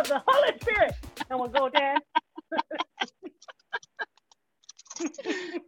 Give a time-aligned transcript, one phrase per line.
[0.00, 0.94] of the Holy Spirit.
[1.28, 1.94] No one go there.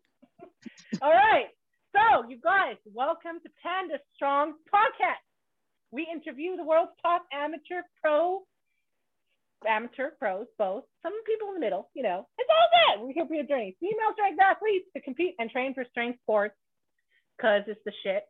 [1.02, 1.48] All right.
[1.94, 5.20] So, you guys, welcome to Panda Strong Podcast.
[5.90, 8.40] We interview the world's top amateur pro,
[9.68, 10.84] amateur pros, both.
[11.02, 12.26] Some people in the middle, you know.
[12.38, 13.04] It's all good.
[13.06, 13.76] We're here for your journey.
[13.80, 16.54] Female strength athletes to compete and train for strength sports
[17.36, 18.22] because it's the shit.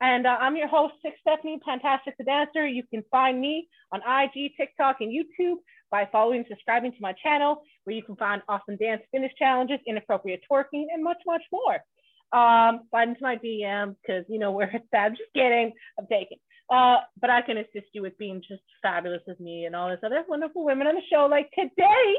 [0.00, 2.66] And uh, I'm your host, Six Stephanie, Fantastic the Dancer.
[2.66, 5.56] You can find me on IG, TikTok, and YouTube
[5.90, 9.78] by following and subscribing to my channel, where you can find awesome dance finish challenges,
[9.86, 11.74] inappropriate twerking, and much, much more.
[12.32, 15.06] Um, slide into my DM because you know where it's at.
[15.06, 15.72] I'm just kidding.
[15.98, 16.38] I'm taking.
[16.70, 20.00] Uh, but I can assist you with being just fabulous as me and all this
[20.04, 21.26] other wonderful women on the show.
[21.26, 22.14] Like today,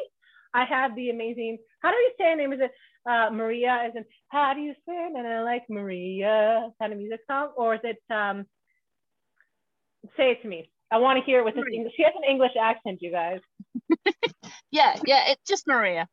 [0.53, 2.53] I have the amazing, how do you say her name?
[2.53, 2.71] Is it
[3.09, 3.83] uh, Maria?
[3.85, 7.51] As in, how do you say And I like Maria kind of music song?
[7.57, 8.45] Or is it, um,
[10.17, 10.69] say it to me.
[10.91, 11.93] I want to hear it with this English.
[11.97, 13.39] She has an English accent, you guys.
[14.71, 16.07] yeah, yeah, it's just Maria.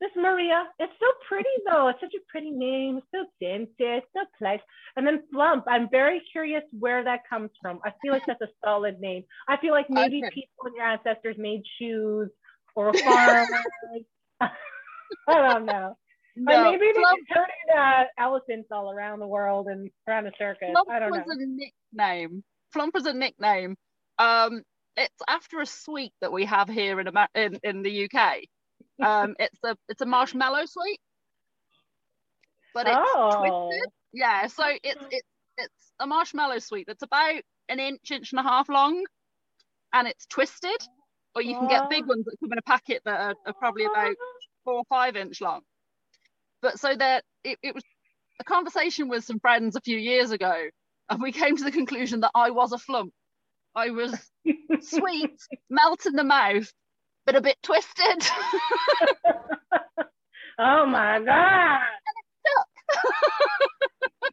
[0.00, 1.88] This Maria, it's so pretty though.
[1.88, 2.98] It's such a pretty name.
[2.98, 3.72] It's so dainty.
[3.78, 4.60] It's so nice.
[4.96, 7.80] And then Flump, I'm very curious where that comes from.
[7.84, 9.24] I feel like that's a solid name.
[9.48, 10.34] I feel like maybe okay.
[10.34, 12.30] people and your ancestors made shoes
[12.76, 13.48] or farmers.
[15.28, 15.96] I don't know.
[16.40, 20.30] No, or maybe they Flump, turning uh, elephants all around the world and around a
[20.38, 20.68] circus.
[20.70, 21.16] Flump I don't know.
[21.16, 22.44] a nickname.
[22.72, 23.76] Flump was a nickname.
[24.18, 24.62] Um,
[24.96, 28.38] it's after a sweet that we have here in, in, in the UK.
[29.04, 31.00] Um, it's a it's a marshmallow sweet,
[32.74, 33.68] but it's oh.
[33.68, 33.90] twisted.
[34.12, 38.44] Yeah, so it's it's it's a marshmallow sweet that's about an inch, inch and a
[38.44, 39.04] half long,
[39.92, 40.80] and it's twisted.
[41.34, 43.84] Or you can get big ones that come in a packet that are, are probably
[43.84, 44.16] about
[44.68, 45.62] four or five inch long.
[46.60, 47.82] But so that it, it was
[48.38, 50.68] a conversation with some friends a few years ago,
[51.08, 53.14] and we came to the conclusion that I was a flump.
[53.74, 54.14] I was
[54.80, 55.40] sweet,
[55.70, 56.70] melt in the mouth,
[57.24, 58.18] but a bit twisted.
[60.58, 61.80] oh my god!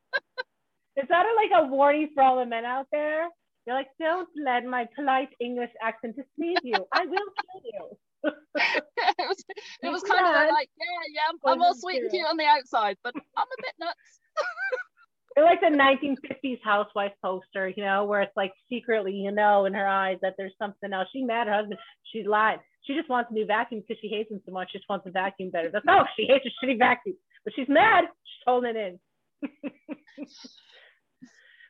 [0.97, 3.29] Is that a, like a warning for all the men out there?
[3.65, 6.85] You're like, don't let my polite English accent deceive you.
[6.93, 7.97] I will kill you.
[8.25, 9.43] It was,
[9.83, 12.45] it was kind of like, yeah, yeah, I'm, I'm all sweet and cute on the
[12.45, 14.19] outside, but I'm a bit nuts.
[15.35, 19.73] They're like the 1950s housewife poster, you know, where it's like secretly, you know, in
[19.73, 21.09] her eyes that there's something else.
[21.11, 21.77] She mad her husband.
[22.13, 22.59] She's lied.
[22.83, 24.69] She just wants a new vacuum because she hates him so much.
[24.71, 25.69] She just wants a vacuum better.
[25.71, 28.05] That's oh, she hates a shitty vacuum, but she's mad.
[28.05, 28.97] She's holding it
[29.43, 29.49] in.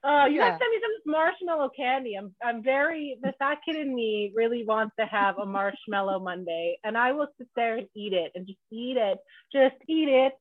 [0.07, 0.45] Oh, you yeah.
[0.45, 2.15] have to send me some marshmallow candy.
[2.15, 6.77] I'm I'm very the fat kid in me really wants to have a marshmallow Monday,
[6.83, 9.17] and I will sit there and eat it and just eat it,
[9.51, 10.33] just eat it,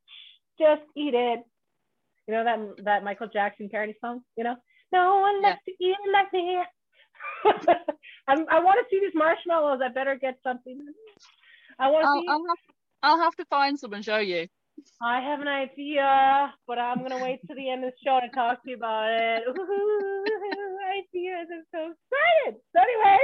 [0.61, 1.41] just eat it.
[2.29, 4.21] You know that that Michael Jackson parody song?
[4.37, 4.57] You know,
[4.93, 6.59] no one likes to eat like me.
[8.29, 9.81] I'm, I want to see these marshmallows.
[9.83, 10.79] I better get something.
[11.79, 12.31] I want to.
[12.31, 12.59] I'll, I'll, have,
[13.03, 14.47] I'll have to find some and show you.
[15.03, 18.29] I have an idea, but I'm gonna wait to the end of the show to
[18.35, 19.43] talk to you about it.
[19.49, 21.49] Ooh, ideas!
[21.53, 22.61] I'm so excited.
[22.75, 23.19] So anyway,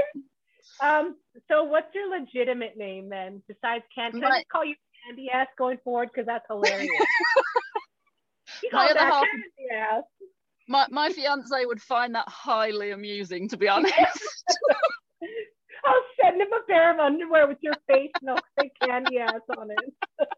[0.82, 1.16] um,
[1.48, 3.42] so what's your legitimate name then?
[3.48, 4.74] Besides Candy, can I call you
[5.06, 6.88] Candy Ass going forward because that's hilarious.
[8.70, 9.24] call that half,
[9.72, 10.02] Ass.
[10.68, 13.94] My my fiance would find that highly amusing, to be honest.
[15.84, 19.40] I'll send him a pair of underwear with your face and I'll say candy ass
[19.56, 20.28] on it.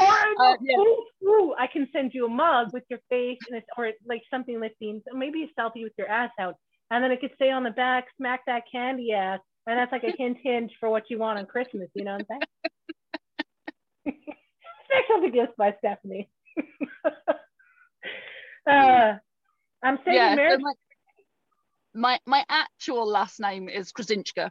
[0.00, 0.76] Or uh, yeah.
[0.76, 4.22] ooh, ooh, I can send you a mug with your face and it's or like
[4.30, 6.56] something lifting, maybe a selfie with your ass out,
[6.90, 10.04] and then it could say on the back, "Smack that candy ass," and that's like
[10.04, 11.88] a hint hinge for what you want on Christmas.
[11.94, 12.40] You know what I'm
[14.06, 14.16] saying?
[15.06, 16.28] Special gift by Stephanie.
[18.66, 19.14] uh,
[19.82, 20.72] I'm saying yeah, so my,
[21.94, 24.50] my my actual last name is Krasinska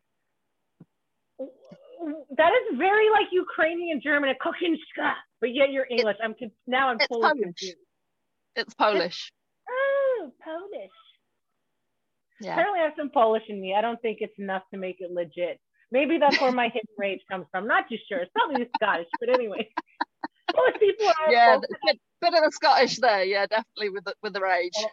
[2.37, 6.17] that is very like Ukrainian German, a Kokinska, but yet you're English.
[6.19, 7.43] It's, I'm now I'm fully Polish.
[7.43, 7.77] confused.
[8.55, 9.31] It's Polish.
[9.31, 10.89] It's, oh, Polish.
[12.41, 12.53] Yeah.
[12.53, 13.75] Apparently, I have some Polish in me.
[13.77, 15.59] I don't think it's enough to make it legit.
[15.91, 17.67] Maybe that's where my hidden rage comes from.
[17.67, 18.19] Not too sure.
[18.19, 19.69] It's probably Scottish, but anyway.
[20.53, 21.31] Polish people are.
[21.31, 23.23] Yeah, bit, bit of the Scottish there.
[23.23, 24.71] Yeah, definitely with the, with the rage.
[24.77, 24.89] Oh,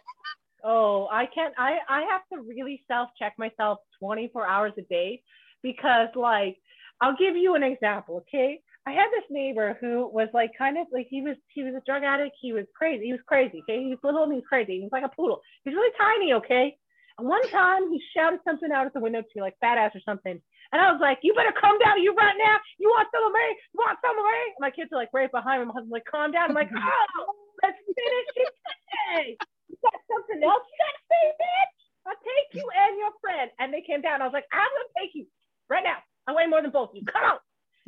[0.63, 1.53] oh, I can't.
[1.57, 5.21] I I have to really self check myself 24 hours a day
[5.61, 6.57] because like
[7.01, 8.61] I'll give you an example, okay?
[8.87, 11.81] I had this neighbor who was like kind of like he was he was a
[11.85, 12.37] drug addict.
[12.39, 13.05] He was crazy.
[13.05, 13.61] He was crazy.
[13.65, 14.77] Okay, he was little and he was crazy.
[14.77, 15.41] He was like a poodle.
[15.63, 16.33] He's really tiny.
[16.33, 16.77] Okay.
[17.17, 19.95] And one time he shouted something out at the window to me like fat ass
[19.95, 20.35] or something.
[20.35, 22.03] And I was like, you better calm down.
[22.03, 22.59] You right now.
[22.77, 23.47] You want some of me?
[23.73, 24.41] You want some of me?
[24.53, 25.71] And my kids are like right behind me.
[25.71, 26.51] My husband's like, calm down.
[26.51, 27.33] I'm like, oh,
[27.63, 29.25] let's finish it today.
[29.71, 31.73] You got something else you got to say, bitch?
[32.05, 33.49] I'll take you and your friend.
[33.57, 34.21] And they came down.
[34.21, 35.25] I was like, I'm gonna take you
[35.69, 35.97] right now.
[36.27, 37.05] I weigh more than both of you.
[37.07, 37.39] Come on.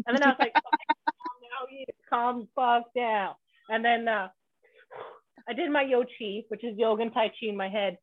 [0.05, 0.85] And then I was like, okay,
[1.43, 3.35] now you calm the fuck down.
[3.69, 4.27] And then uh,
[5.47, 7.97] I did my Yo Chi, which is yoga and Tai Chi in my head.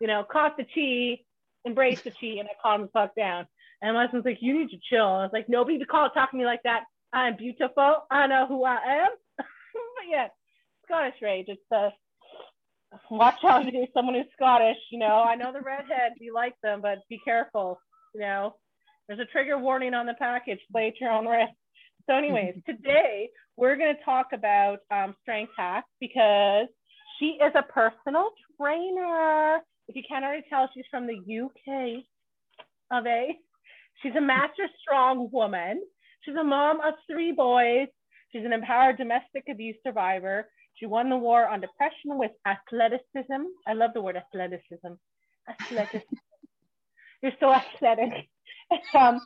[0.00, 1.20] You know, caught the chi,
[1.66, 3.46] embraced the chi, and I calmed the fuck down.
[3.82, 5.06] And my husband's like, you need to chill.
[5.06, 6.84] I was like, nobody to call talk to me like that.
[7.12, 8.04] I'm beautiful.
[8.10, 9.08] I know who I am.
[9.38, 9.46] but
[10.08, 10.28] yeah,
[10.84, 11.46] Scottish rage.
[11.48, 11.90] It's uh,
[13.10, 14.78] watch out if someone who's Scottish.
[14.90, 16.16] You know, I know the redheads.
[16.20, 17.80] You like them, but be careful.
[18.14, 18.54] You know,
[19.08, 20.60] there's a trigger warning on the package.
[20.70, 21.52] Play at your own risk.
[22.06, 26.66] So, anyways, today we're going to talk about um, strength hacks because
[27.18, 29.60] she is a personal trainer.
[29.88, 32.04] If you can't already tell, she's from the UK
[32.92, 33.36] of A.
[34.02, 35.82] She's a master strong woman.
[36.24, 37.88] She's a mom of three boys.
[38.30, 40.48] She's an empowered domestic abuse survivor.
[40.74, 43.46] She won the war on depression with athleticism.
[43.66, 44.92] I love the word athleticism.
[45.48, 46.14] Athleticism.
[47.22, 48.28] You're so athletic.
[48.98, 49.20] um,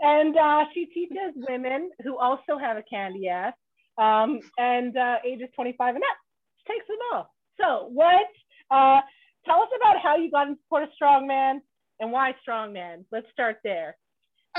[0.00, 3.54] and uh, she teaches women who also have a candy ass
[3.98, 6.16] um, and uh, ages 25 and up.
[6.58, 7.34] She takes them all.
[7.60, 8.26] So, what?
[8.70, 9.00] Uh,
[9.44, 11.58] tell us about how you got into support of strongman
[12.00, 13.04] and why strongman.
[13.10, 13.96] Let's start there.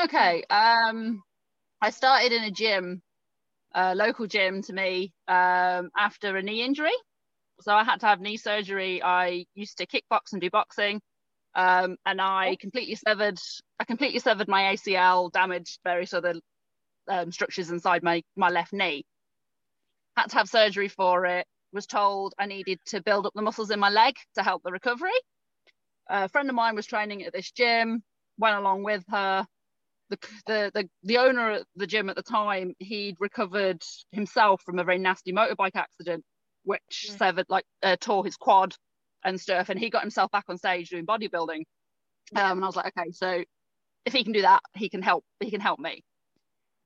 [0.04, 0.44] Okay.
[0.50, 1.24] Um,
[1.82, 3.02] I started in a gym,
[3.74, 6.92] a local gym to me, um, after a knee injury.
[7.62, 9.02] So I had to have knee surgery.
[9.02, 11.02] I used to kickbox and do boxing.
[11.60, 13.38] Um, and I completely severed,
[13.82, 16.36] I completely severed my ACL, damaged various other
[17.10, 19.04] um, structures inside my, my left knee.
[20.16, 21.46] Had to have surgery for it.
[21.74, 24.72] Was told I needed to build up the muscles in my leg to help the
[24.72, 25.12] recovery.
[26.10, 28.04] A friend of mine was training at this gym,
[28.38, 29.46] went along with her
[30.10, 30.18] the,
[30.48, 34.84] the the the owner at the gym at the time he'd recovered himself from a
[34.84, 36.24] very nasty motorbike accident
[36.64, 37.18] which mm.
[37.18, 38.74] severed like uh, tore his quad
[39.24, 41.64] and stuff and he got himself back on stage doing bodybuilding
[42.36, 43.44] um, and i was like okay so
[44.06, 46.04] if he can do that he can help he can help me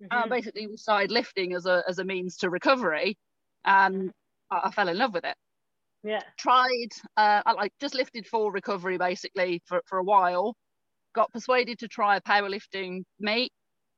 [0.01, 0.07] mm-hmm.
[0.12, 3.18] and basically we started lifting as a as a means to recovery
[3.65, 4.12] and
[4.50, 5.35] I, I fell in love with it
[6.03, 10.56] yeah tried uh, I like just lifted for recovery basically for, for a while
[11.13, 13.51] got persuaded to try a powerlifting meet.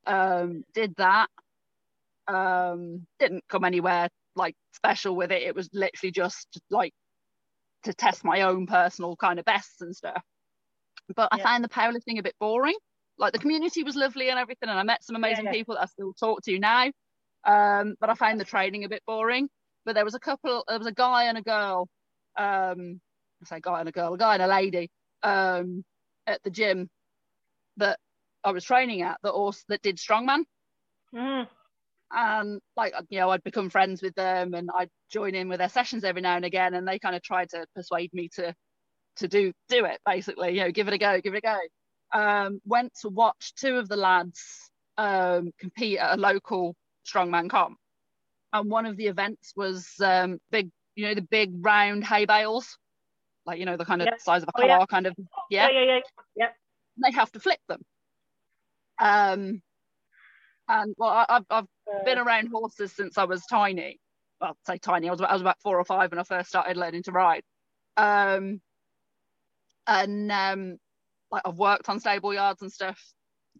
[0.05, 1.27] Um, did that.
[2.27, 5.43] Um, didn't come anywhere like special with it.
[5.43, 6.93] It was literally just like
[7.85, 10.21] to test my own personal kind of bests and stuff.
[11.15, 11.41] But yeah.
[11.41, 12.75] I found the powerlifting a bit boring.
[13.17, 15.57] Like the community was lovely and everything, and I met some amazing yeah, yeah.
[15.57, 16.91] people that I still talk to now.
[17.45, 19.47] Um, but I found the training a bit boring.
[19.85, 21.87] But there was a couple, there was a guy and a girl.
[22.37, 22.99] Um,
[23.41, 24.89] I say guy and a girl, a guy and a lady
[25.23, 25.83] um,
[26.25, 26.89] at the gym
[27.77, 27.99] that
[28.43, 30.43] I was training at that also that did strongman.
[31.13, 31.47] Mm.
[32.15, 35.69] And like you know, I'd become friends with them and I'd join in with their
[35.69, 36.73] sessions every now and again.
[36.73, 38.53] And they kind of tried to persuade me to
[39.17, 41.57] to do do it basically, you know, give it a go, give it a
[42.13, 42.19] go.
[42.19, 44.41] Um, went to watch two of the lads
[44.97, 46.75] um, compete at a local
[47.05, 47.77] strongman comp.
[48.53, 52.77] And one of the events was um, big, you know, the big round hay bales,
[53.45, 54.85] like you know, the kind of size of a car, oh, yeah.
[54.85, 55.15] kind of.
[55.49, 55.99] Yeah, yeah, yeah,
[56.37, 56.47] yeah
[57.03, 57.81] they have to flip them.
[58.99, 59.61] Um,
[60.67, 61.65] and well, I, have I've
[62.05, 63.99] been around horses since I was tiny.
[64.41, 65.07] Well, I'd say tiny.
[65.07, 67.43] I was, I was about four or five when I first started learning to ride.
[67.97, 68.61] Um,
[69.87, 70.77] and um,
[71.31, 72.99] like I've worked on stable yards and stuff,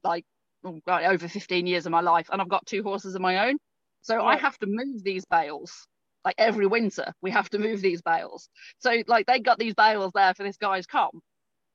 [0.04, 0.26] like
[0.64, 3.58] oh, over 15 years of my life, and I've got two horses of my own.
[4.02, 4.24] So yeah.
[4.24, 5.88] I have to move these bales
[6.26, 7.14] like every winter.
[7.22, 8.50] We have to move these bales.
[8.80, 11.22] So like they got these bales there for this guy's comp,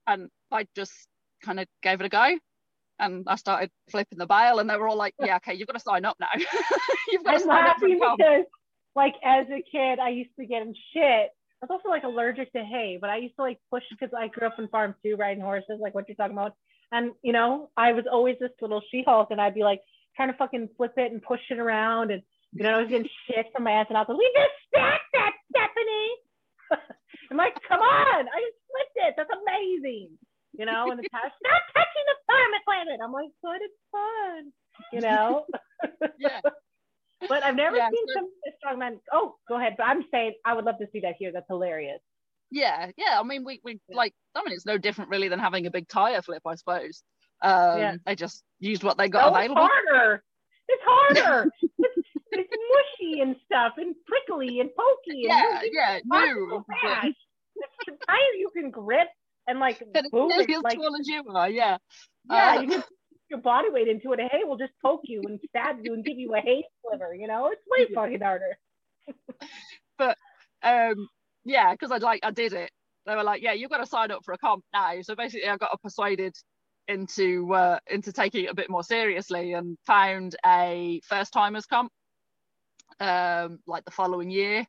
[0.07, 0.92] and I just
[1.42, 2.37] kind of gave it a go.
[3.00, 5.75] And I started flipping the bale, and they were all like, "Yeah, okay, you've got
[5.75, 6.28] to sign up now.
[7.11, 8.45] you've got to I'm sign up because,
[8.95, 11.30] like, as a kid, I used to get in shit.
[11.62, 14.28] I was also like allergic to hay, but I used to like push because I
[14.28, 16.54] grew up in farms too, riding horses, like what you're talking about.
[16.92, 19.80] And you know, I was always this little she-hulk, and I'd be like
[20.16, 23.09] trying to fucking flip it and push it around, and you know, I was getting
[23.26, 26.12] shit from my aunts and I was like, We just stacked that, Stephanie.
[27.30, 29.14] I'm like, come on, I just flipped it.
[29.16, 30.19] That's amazing
[30.52, 33.00] you know, and the stop touching the farm equipment.
[33.02, 34.52] I'm like, but it's fun,
[34.92, 35.45] you know.
[36.19, 36.40] yeah.
[37.28, 38.99] but I've never yeah, seen so, some strongman.
[39.12, 39.75] Oh, go ahead.
[39.76, 41.30] But I'm saying I would love to see that here.
[41.33, 42.00] That's hilarious.
[42.50, 43.21] Yeah, yeah.
[43.21, 44.12] I mean, we we like.
[44.35, 47.02] I mean, it's no different really than having a big tire flip, I suppose.
[47.42, 47.95] Um, yeah.
[48.04, 49.62] They just used what they got no, available.
[49.62, 50.23] It's harder.
[50.69, 51.50] It's harder.
[51.78, 52.52] it's, it's
[53.00, 55.28] mushy and stuff, and prickly and pokey.
[55.28, 55.99] And yeah, yeah.
[56.04, 56.64] New.
[57.87, 59.09] The tire you can grip
[59.50, 61.76] and like boom, as like, tall as you are, yeah.
[62.28, 62.83] Yeah, uh, you can
[63.30, 64.21] your body weight into it.
[64.21, 67.14] Hay will just poke you and stab you and give you a hay sliver.
[67.14, 68.59] You know, it's way fucking harder.
[69.99, 70.19] but
[70.62, 71.09] um,
[71.45, 72.71] yeah, because I like I did it.
[73.07, 75.00] They were like, yeah, you've got to sign up for a comp now.
[75.02, 76.35] So basically, I got persuaded
[76.88, 81.92] into uh, into taking it a bit more seriously and found a first timers comp
[82.99, 84.66] um, like the following year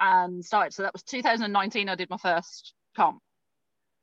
[0.00, 0.74] and started.
[0.74, 1.88] So that was 2019.
[1.88, 3.20] I did my first comp.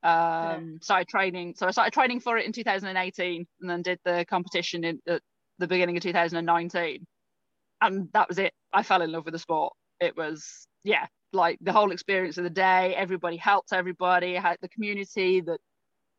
[0.01, 0.58] Um, yeah.
[0.82, 1.56] started training.
[1.58, 5.22] So I started training for it in 2018 and then did the competition in at
[5.58, 7.06] the beginning of 2019.
[7.82, 8.53] And that was it.
[8.74, 9.74] I fell in love with the sport.
[10.00, 12.96] It was, yeah, like the whole experience of the day.
[12.96, 15.60] Everybody helped everybody, had the community that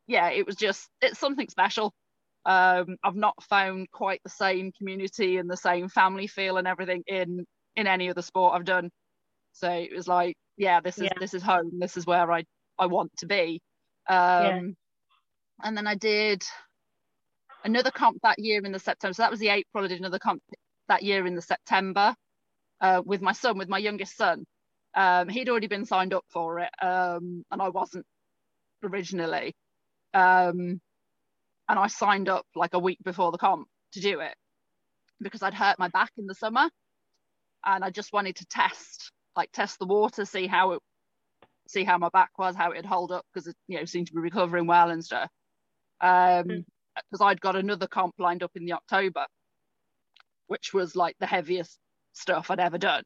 [0.06, 1.94] yeah, it was just it's something special.
[2.44, 7.04] Um, I've not found quite the same community and the same family feel and everything
[7.06, 7.46] in
[7.76, 8.90] in any other sport I've done.
[9.52, 11.18] So it was like, yeah, this is yeah.
[11.20, 11.78] this is home.
[11.78, 12.44] This is where I
[12.78, 13.60] I want to be.
[14.10, 14.60] Um, yeah.
[15.62, 16.42] And then I did
[17.64, 19.14] another comp that year in the September.
[19.14, 19.84] So that was the April.
[19.84, 20.42] I did another comp
[20.88, 22.14] that year in the September
[22.80, 24.44] uh, with my son, with my youngest son.
[24.96, 28.06] Um, he'd already been signed up for it, um, and I wasn't
[28.84, 29.54] originally.
[30.14, 30.80] Um,
[31.68, 34.34] and I signed up like a week before the comp to do it
[35.20, 36.68] because I'd hurt my back in the summer
[37.64, 40.80] and I just wanted to test, like test the water, see how it,
[41.70, 44.12] see how my back was, how it'd hold up because it, you know, seemed to
[44.12, 45.30] be recovering well and stuff.
[46.00, 46.64] Um,
[47.10, 47.26] because mm.
[47.26, 49.26] I'd got another comp lined up in the October,
[50.48, 51.78] which was like the heaviest
[52.12, 53.04] stuff I'd ever done.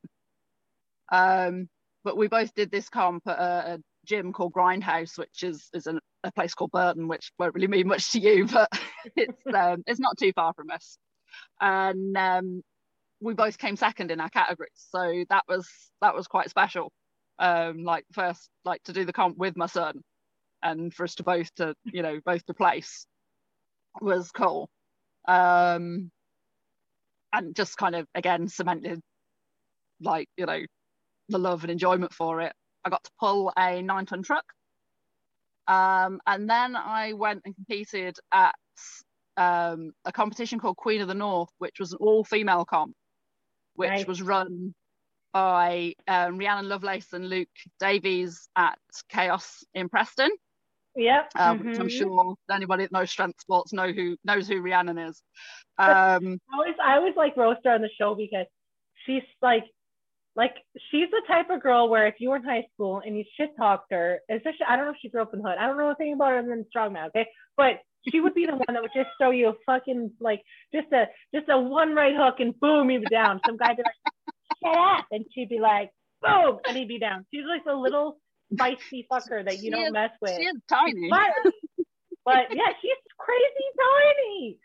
[1.12, 1.68] Um,
[2.02, 5.86] but we both did this comp at a, a gym called Grindhouse, which is is
[5.86, 8.70] an, a place called Burton, which won't really mean much to you, but
[9.16, 10.98] it's um, it's not too far from us.
[11.60, 12.62] And um,
[13.20, 15.68] we both came second in our categories, so that was
[16.00, 16.92] that was quite special.
[17.38, 20.00] Um, like first, like to do the comp with my son,
[20.62, 23.06] and for us to both to you know both to place
[24.00, 24.70] was cool.
[25.26, 26.10] Um,
[27.32, 29.00] and just kind of again cemented
[30.00, 30.60] like you know
[31.28, 32.52] the love and enjoyment for it
[32.84, 34.44] I got to pull a nine ton truck.
[35.66, 38.54] Um, and then I went and competed at
[39.36, 42.94] um, a competition called Queen of the North, which was an all female comp,
[43.74, 44.08] which right.
[44.08, 44.74] was run
[45.34, 47.48] by um, Rhianon Lovelace and Luke
[47.80, 48.78] Davies at
[49.10, 50.30] Chaos in Preston.
[50.96, 51.80] Yeah, um, mm-hmm.
[51.80, 55.20] I'm sure anybody that knows strength sports know who knows who Rhiannon is.
[55.76, 58.46] Um, I always I always like roast her on the show because
[59.04, 59.64] she's like
[60.36, 60.54] like
[60.92, 63.50] she's the type of girl where if you were in high school and you shit
[63.56, 65.58] talked her, especially I don't know if she grew up in the hood.
[65.58, 67.26] I don't know anything about her than strongman, okay?
[67.56, 70.92] But she would be the one that would just throw you a fucking like just
[70.92, 73.40] a just a one right hook and boom, you'd down.
[73.44, 74.13] Some guy be like,
[74.64, 75.90] shut up, and she'd be like,
[76.22, 77.26] boom, and he'd be down.
[77.32, 78.18] She's like the little
[78.54, 80.36] feisty fucker that you don't is, mess with.
[80.36, 81.08] She is tiny.
[81.10, 81.52] But,
[82.24, 84.58] but yeah, she's crazy tiny.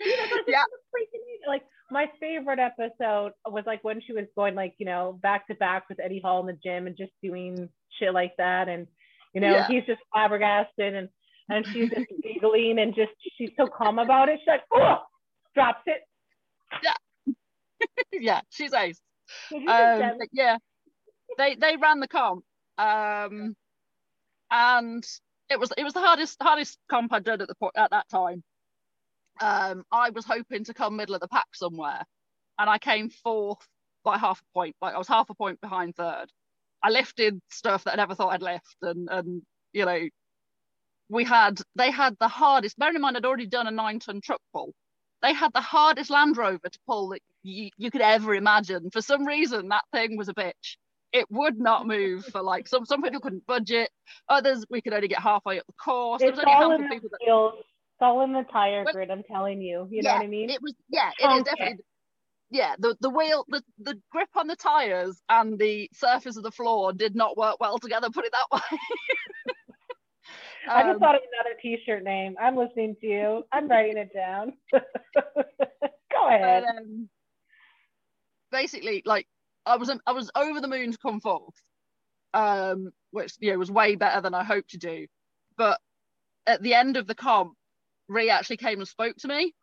[0.00, 0.64] She like, yeah.
[0.94, 5.46] freaking like my favorite episode was like when she was going like you know back
[5.46, 8.86] to back with Eddie Hall in the gym and just doing shit like that and
[9.34, 9.66] you know yeah.
[9.68, 11.08] he's just flabbergasted and
[11.48, 14.98] and she's just giggling and just she's so calm about it she's like oh
[15.54, 16.02] drops it
[16.82, 17.34] yeah
[18.12, 19.00] yeah she's ace
[19.66, 20.58] um, yeah
[21.38, 22.44] they they ran the comp
[22.78, 23.54] um
[24.50, 25.04] and
[25.50, 28.42] it was it was the hardest hardest comp I'd done at the at that time
[29.40, 32.02] um, I was hoping to come middle of the pack somewhere,
[32.58, 33.66] and I came fourth
[34.04, 34.76] by half a point.
[34.80, 36.26] Like I was half a point behind third.
[36.82, 39.42] I lifted stuff that I never thought I'd lift, and and
[39.72, 40.08] you know,
[41.08, 42.78] we had they had the hardest.
[42.78, 44.74] Bearing in mind, I'd already done a nine ton truck pull.
[45.22, 48.90] They had the hardest Land Rover to pull that you, you could ever imagine.
[48.90, 50.76] For some reason, that thing was a bitch.
[51.12, 53.88] It would not move for like some some people couldn't budget.
[54.28, 56.20] Others we could only get halfway up the course.
[56.20, 57.62] It's there was only a handful of people that
[57.96, 59.10] it's all in the tire but, grid.
[59.10, 59.88] I'm telling you.
[59.90, 60.50] You yeah, know what I mean?
[60.50, 61.10] It was yeah.
[61.18, 61.84] It is definitely
[62.50, 62.74] yeah.
[62.78, 66.92] The the wheel the the grip on the tires and the surface of the floor
[66.92, 68.10] did not work well together.
[68.10, 68.78] Put it that way.
[70.68, 72.34] I just um, thought of another T-shirt name.
[72.40, 73.44] I'm listening to you.
[73.52, 74.52] I'm writing it down.
[74.72, 76.64] Go ahead.
[76.66, 77.08] But, um,
[78.50, 79.26] basically, like
[79.64, 81.54] I was I was over the moon to come fourth,
[82.34, 85.06] um, which you know was way better than I hoped to do.
[85.56, 85.80] But
[86.46, 87.54] at the end of the comp,
[88.08, 89.54] Ree actually came and spoke to me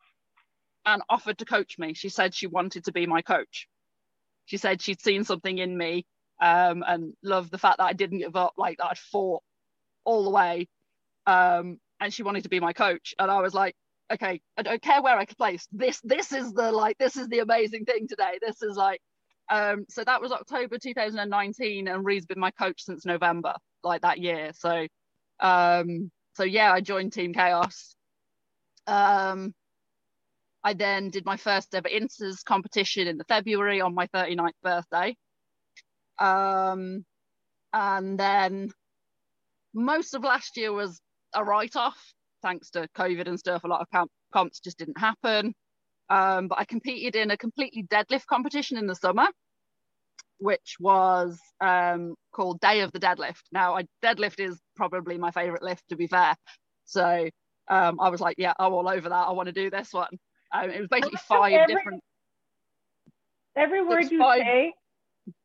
[0.86, 1.94] and offered to coach me.
[1.94, 3.68] She said she wanted to be my coach.
[4.46, 6.06] She said she'd seen something in me
[6.42, 9.42] um, and loved the fact that I didn't give up, like that I'd fought
[10.04, 10.68] all the way.
[11.26, 13.14] Um, and she wanted to be my coach.
[13.18, 13.76] And I was like,
[14.12, 15.68] okay, I don't care where I place.
[15.72, 18.40] This this is the like this is the amazing thing today.
[18.42, 19.02] This is like
[19.50, 24.20] um, so that was October 2019 and Ree's been my coach since November, like that
[24.20, 24.52] year.
[24.56, 24.88] So
[25.40, 27.96] um, so yeah, I joined Team Chaos
[28.88, 29.54] um,
[30.64, 35.16] I then did my first ever Inters competition in the February on my 39th birthday.
[36.20, 37.06] Um,
[37.74, 38.72] and then
[39.74, 41.02] most of last year was
[41.34, 45.00] a write off thanks to COVID and stuff, a lot of comp- comps just didn't
[45.00, 45.56] happen.
[46.10, 49.28] Um, but I competed in a completely deadlift competition in the summer,
[50.38, 53.42] which was um, called Day of the Deadlift.
[53.52, 56.36] Now, I, deadlift is probably my favorite lift, to be fair.
[56.86, 57.30] So
[57.70, 59.28] um, I was like, yeah, I'm all over that.
[59.28, 60.16] I want to do this one.
[60.54, 62.04] Um, it was basically five every, different.
[63.56, 64.74] Every word you five, say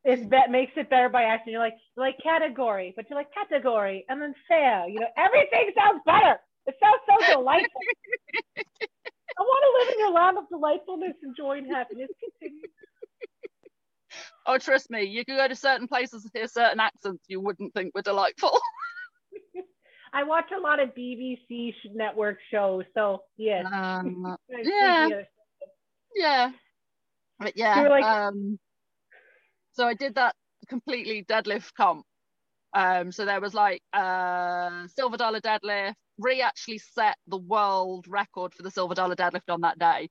[0.05, 1.53] is that makes it better by accident.
[1.53, 4.89] You're like, like category, but you're like category, and then fair.
[4.89, 6.39] You know, everything sounds better.
[6.69, 7.81] It sounds so delightful.
[8.59, 12.09] I want to live in your land of delightfulness and joy and happiness.
[12.21, 12.63] Continue.
[14.47, 17.73] Oh, trust me, you could go to certain places and hear certain accents you wouldn't
[17.73, 18.59] think were delightful.
[20.13, 23.67] I watch a lot of BBC network shows, so yes.
[23.73, 25.09] Um, yeah.
[26.15, 26.51] Yeah.
[27.39, 27.89] But yeah.
[27.89, 28.59] Like, um,
[29.73, 30.35] so I did that
[30.69, 32.05] completely deadlift comp.
[32.75, 35.95] Um, so there was like uh, silver dollar deadlift.
[36.19, 40.09] Ree actually set the world record for the silver dollar deadlift on that day.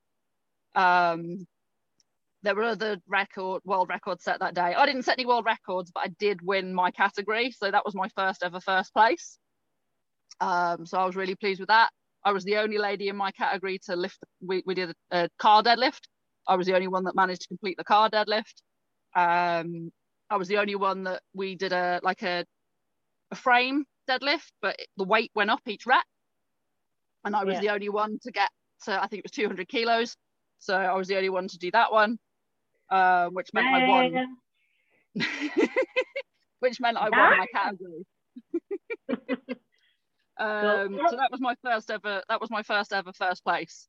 [0.75, 1.45] Um,
[2.43, 4.73] there were other record world records set that day.
[4.75, 7.95] I didn't set any world records, but I did win my category, so that was
[7.95, 9.37] my first ever first place.
[10.39, 11.89] Um, so I was really pleased with that.
[12.23, 14.19] I was the only lady in my category to lift.
[14.41, 16.01] We, we did a, a car deadlift.
[16.47, 18.61] I was the only one that managed to complete the car deadlift.
[19.15, 19.91] Um,
[20.29, 22.45] I was the only one that we did a like a,
[23.31, 26.05] a frame deadlift, but the weight went up each rep,
[27.25, 27.61] and I was yeah.
[27.61, 28.49] the only one to get
[28.85, 30.15] to I think it was 200 kilos.
[30.59, 32.17] So I was the only one to do that one,
[32.89, 34.37] uh, which meant I won.
[36.59, 38.05] which meant I won my category.
[40.39, 42.21] Um, so that was my first ever.
[42.29, 43.87] That was my first ever first place,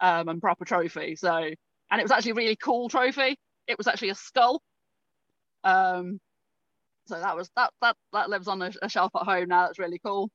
[0.00, 1.16] um, and proper trophy.
[1.16, 3.36] So, and it was actually a really cool trophy.
[3.66, 4.62] It was actually a skull.
[5.62, 6.18] Um,
[7.06, 9.66] so that was that that that lives on a, a shelf at home now.
[9.66, 10.30] That's really cool.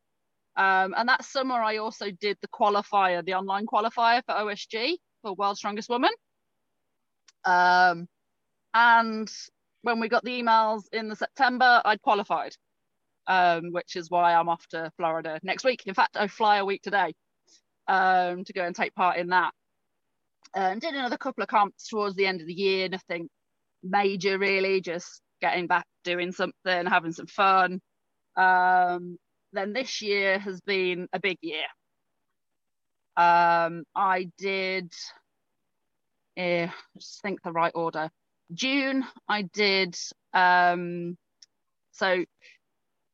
[0.57, 5.33] Um, and that summer I also did the qualifier, the online qualifier for OSG for
[5.33, 6.11] World's Strongest Woman.
[7.43, 8.07] Um,
[8.73, 9.29] and
[9.81, 12.55] when we got the emails in the September, I'd qualified
[13.27, 15.83] um, which is why I'm off to Florida next week.
[15.85, 17.13] In fact, I fly a week today
[17.87, 19.53] um, to go and take part in that.
[20.53, 23.29] Um, did another couple of comps towards the end of the year, nothing
[23.83, 27.81] major really, just getting back doing something, having some fun.
[28.35, 29.17] Um,
[29.53, 31.65] then this year has been a big year.
[33.17, 34.91] Um, I did,
[36.37, 36.67] uh,
[36.97, 38.09] just think the right order.
[38.53, 39.97] June, I did,
[40.33, 41.17] um,
[41.91, 42.25] so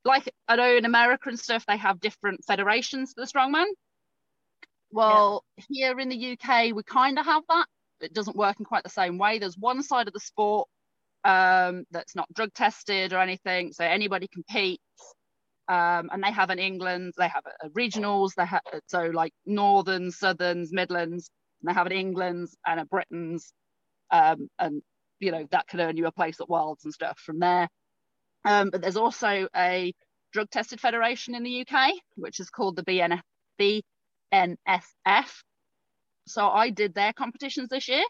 [0.04, 3.68] like I know in America and stuff, they have different federations for the strongman.
[4.92, 5.64] Well, yeah.
[5.70, 7.66] here in the UK, we kind of have that.
[8.02, 9.40] It doesn't work in quite the same way.
[9.40, 10.68] There's one side of the sport
[11.24, 14.84] um, that's not drug tested or anything, so anybody competes.
[15.68, 19.32] Um, and they have an England, they have a, a regionals, they have so like
[19.46, 21.30] Northern, Southerns, Midlands,
[21.62, 23.54] and they have an England's and a Britain's,
[24.12, 24.82] um, and
[25.20, 27.70] you know that can earn you a place at Worlds and stuff from there.
[28.44, 29.94] Um, but there's also a
[30.34, 33.22] drug tested federation in the UK, which is called the BNF,
[34.34, 35.44] BNSF.
[36.28, 38.04] So I did their competitions this year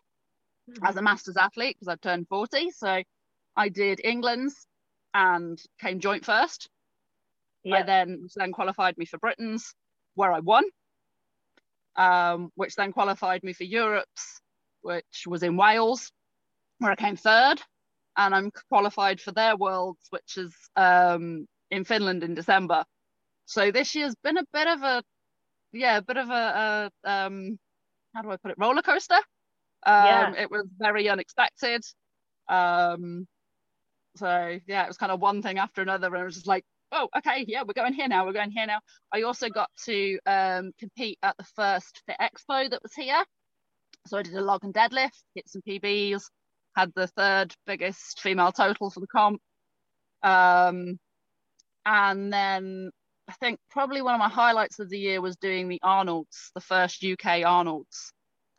[0.73, 0.85] mm-hmm.
[0.85, 2.71] as a masters athlete because I've turned 40.
[2.71, 3.03] So
[3.55, 4.67] I did England's
[5.13, 6.69] and came joint first.
[7.71, 9.75] I then then qualified me for Britain's,
[10.15, 10.63] where I won,
[11.95, 14.41] um, which then qualified me for Europe's,
[14.81, 16.11] which was in Wales,
[16.79, 17.61] where I came third
[18.17, 22.83] and I'm qualified for their worlds, which is um, in Finland in December.
[23.45, 25.03] So this year's been a bit of a,
[25.71, 27.59] yeah, a bit of a, a um,
[28.13, 29.19] how do I put it, roller coaster.
[29.85, 30.33] Um, yeah.
[30.37, 31.83] It was very unexpected.
[32.49, 33.27] Um,
[34.17, 36.65] so yeah, it was kind of one thing after another, and it was just like,
[36.91, 38.25] oh, okay, yeah, we're going here now.
[38.25, 38.79] We're going here now.
[39.13, 43.23] I also got to um, compete at the first Fit Expo that was here.
[44.07, 46.23] So I did a log and deadlift, hit some PBs,
[46.75, 49.39] had the third biggest female total for the comp.
[50.23, 50.99] Um,
[51.85, 52.91] and then
[53.27, 56.61] I think probably one of my highlights of the year was doing the Arnold's, the
[56.61, 58.11] first UK Arnold's.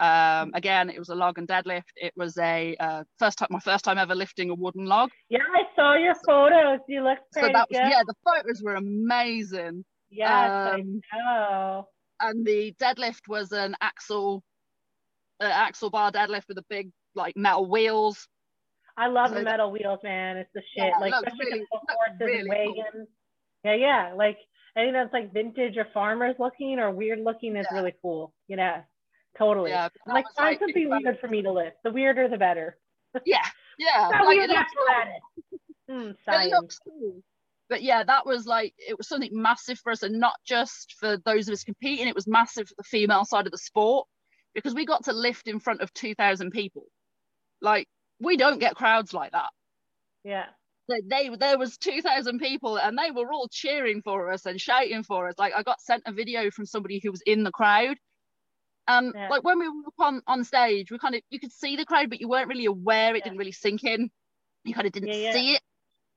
[0.02, 1.92] Um, again, it was a log and deadlift.
[1.94, 5.10] It was a uh, first time, my first time ever lifting a wooden log.
[5.28, 6.80] Yeah, I saw your photos.
[6.88, 9.84] You look so that was, yeah, the photos were amazing.
[10.10, 11.88] Yes, um, I know.
[12.18, 14.42] And the deadlift was an axle,
[15.40, 18.26] uh, axle bar deadlift with a big like metal wheels.
[18.96, 20.36] I love so the metal wheels, man.
[20.36, 20.92] It's the shit.
[20.94, 22.86] Yeah, like especially really, horses really and wagons.
[22.92, 23.06] Cool.
[23.64, 24.12] Yeah, yeah.
[24.16, 24.38] Like
[24.76, 27.78] anything that's like vintage or farmers looking or weird looking is yeah.
[27.78, 28.34] really cool.
[28.48, 28.82] You know,
[29.36, 29.70] totally.
[29.70, 31.76] Yeah, like find like, something weird for me to lift.
[31.84, 32.78] The weirder the better.
[33.26, 33.44] Yeah,
[33.78, 34.08] yeah.
[34.08, 34.72] like, weird it, looks.
[35.90, 37.22] Mm, it
[37.68, 41.16] but yeah, that was like it was something massive for us, and not just for
[41.24, 42.06] those of us competing.
[42.08, 44.06] It was massive for the female side of the sport
[44.54, 46.84] because we got to lift in front of two thousand people.
[47.60, 47.86] Like
[48.20, 49.50] we don't get crowds like that.
[50.24, 50.46] Yeah.
[50.88, 54.60] They, they there was two thousand people, and they were all cheering for us and
[54.60, 55.34] shouting for us.
[55.38, 57.96] Like I got sent a video from somebody who was in the crowd.
[58.88, 59.28] And yeah.
[59.28, 61.84] like when we were up on, on stage, we kind of you could see the
[61.84, 63.14] crowd, but you weren't really aware.
[63.14, 63.24] It yeah.
[63.24, 64.10] didn't really sink in.
[64.64, 65.62] You kind of didn't yeah, see it.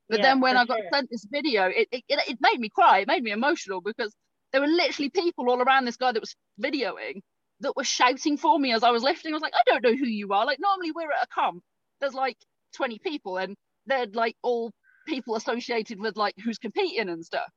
[0.07, 0.89] But then when I got sure.
[0.93, 2.99] sent this video, it, it it made me cry.
[2.99, 4.13] It made me emotional because
[4.51, 7.21] there were literally people all around this guy that was videoing
[7.61, 9.33] that were shouting for me as I was lifting.
[9.33, 10.45] I was like, I don't know who you are.
[10.45, 11.63] Like normally we're at a comp,
[11.99, 12.37] there's like
[12.75, 14.71] 20 people, and they're like all
[15.07, 17.49] people associated with like who's competing and stuff.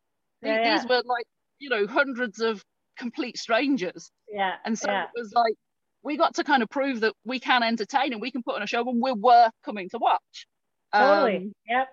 [0.42, 0.97] Yeah, These yeah.
[0.97, 1.27] were like,
[1.59, 2.62] you know, hundreds of
[2.99, 4.11] complete strangers.
[4.31, 4.53] Yeah.
[4.65, 5.05] And so yeah.
[5.05, 5.55] it was like
[6.03, 8.63] we got to kind of prove that we can entertain and we can put on
[8.63, 10.47] a show and we're worth coming to watch.
[10.95, 11.37] Totally.
[11.37, 11.89] Um, yep.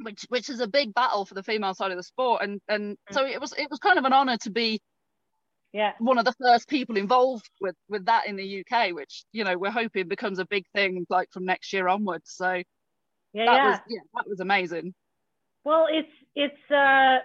[0.00, 2.42] Which which is a big battle for the female side of the sport.
[2.42, 3.14] And and mm.
[3.14, 4.80] so it was it was kind of an honor to be
[5.72, 9.44] yeah one of the first people involved with with that in the UK, which you
[9.44, 12.30] know we're hoping becomes a big thing like from next year onwards.
[12.30, 12.62] So
[13.32, 13.70] yeah, that yeah.
[13.70, 14.94] was yeah, that was amazing.
[15.64, 17.18] Well, it's it's uh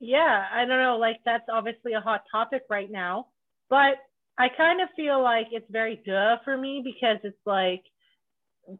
[0.00, 3.26] yeah, I don't know, like that's obviously a hot topic right now,
[3.70, 3.96] but
[4.38, 7.82] I kind of feel like it's very duh for me because it's like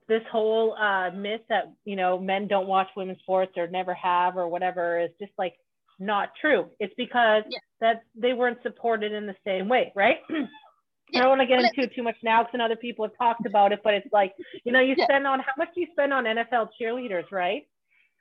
[0.08, 4.36] this whole uh myth that you know men don't watch women's sports or never have
[4.36, 5.54] or whatever is just like
[5.98, 6.68] not true.
[6.78, 7.58] It's because yeah.
[7.80, 10.18] that they weren't supported in the same way, right?
[11.14, 13.46] I don't want to get into it too much now because other people have talked
[13.46, 15.04] about it, but it's like, you know, you yeah.
[15.04, 17.62] spend on how much do you spend on NFL cheerleaders, right?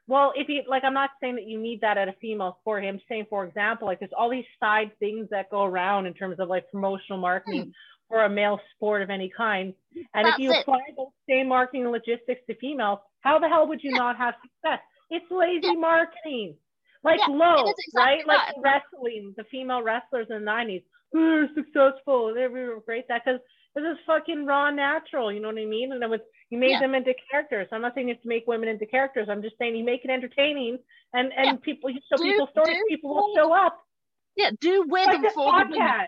[0.08, 2.84] Well, if you like, I'm not saying that you need that at a female sport.
[2.84, 6.40] I'm saying, for example, like there's all these side things that go around in terms
[6.40, 7.70] of like promotional marketing hmm.
[8.08, 9.74] for a male sport of any kind.
[10.14, 10.62] And That's if you it.
[10.62, 13.98] apply those same marketing logistics to females, how the hell would you yeah.
[13.98, 14.80] not have success?
[15.10, 15.74] It's lazy yeah.
[15.74, 16.56] marketing.
[17.04, 18.24] Like yeah, low, exactly right?
[18.28, 18.54] That.
[18.58, 20.84] Like wrestling, the female wrestlers in the 90s
[21.16, 22.34] they're successful.
[22.34, 23.40] They were great that because
[23.76, 25.32] this is fucking raw natural.
[25.32, 25.92] You know what I mean?
[25.92, 26.20] And it was
[26.56, 26.80] you made yeah.
[26.80, 27.68] them into characters.
[27.72, 29.28] I'm not saying you have to make women into characters.
[29.30, 30.80] I'm just saying you make it entertaining,
[31.14, 31.54] and and yeah.
[31.62, 33.78] people you show do, people stories, people will show up.
[34.36, 36.08] Yeah, do with like for the women,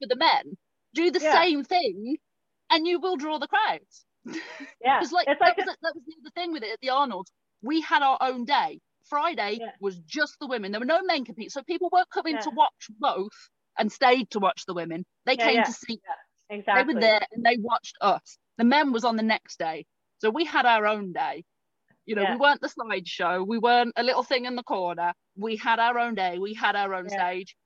[0.00, 0.56] for the men.
[0.94, 1.42] Do the yeah.
[1.42, 2.16] same thing,
[2.70, 4.04] and you will draw the crowds.
[4.80, 6.80] Yeah, it's like, it's like that, was, that was the other thing with it at
[6.80, 7.28] the Arnold.
[7.62, 8.80] We had our own day.
[9.10, 9.72] Friday yeah.
[9.80, 10.72] was just the women.
[10.72, 13.32] There were no men compete, so people weren't coming to watch both
[13.78, 15.04] and stayed to watch the women.
[15.26, 16.00] They came to see
[16.50, 16.84] yeah, exactly.
[16.84, 18.38] They were there and they watched us.
[18.58, 19.86] The men was on the next day.
[20.18, 21.44] So we had our own day.
[22.06, 23.46] You know, we weren't the slideshow.
[23.46, 25.14] We weren't a little thing in the corner.
[25.36, 26.38] We had our own day.
[26.38, 27.56] We had our own stage.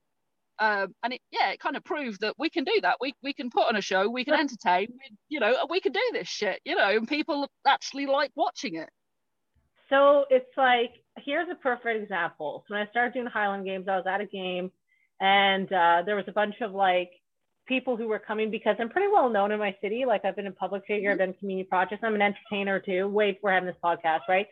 [0.61, 2.97] Um, and it, yeah, it kind of proved that we can do that.
[3.01, 5.93] We, we can put on a show, we can entertain, we, you know, we can
[5.93, 8.89] do this shit, you know, and people actually like watching it.
[9.89, 10.91] So it's like,
[11.25, 12.65] here's a perfect example.
[12.67, 14.73] So when I started doing the Highland Games, I was at a game
[15.21, 17.11] and uh, there was a bunch of like
[17.69, 20.05] people who were coming because I'm pretty well known in my city.
[20.07, 22.03] Like I've been a public figure, I've done community projects.
[22.03, 23.07] I'm an entertainer too.
[23.09, 24.47] Wait, we're having this podcast, right?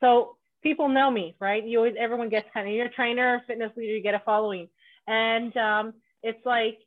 [0.00, 1.66] So people know me, right?
[1.66, 4.68] You always, everyone gets kind of, you're a trainer, fitness leader, you get a following.
[5.06, 6.78] And um, it's like,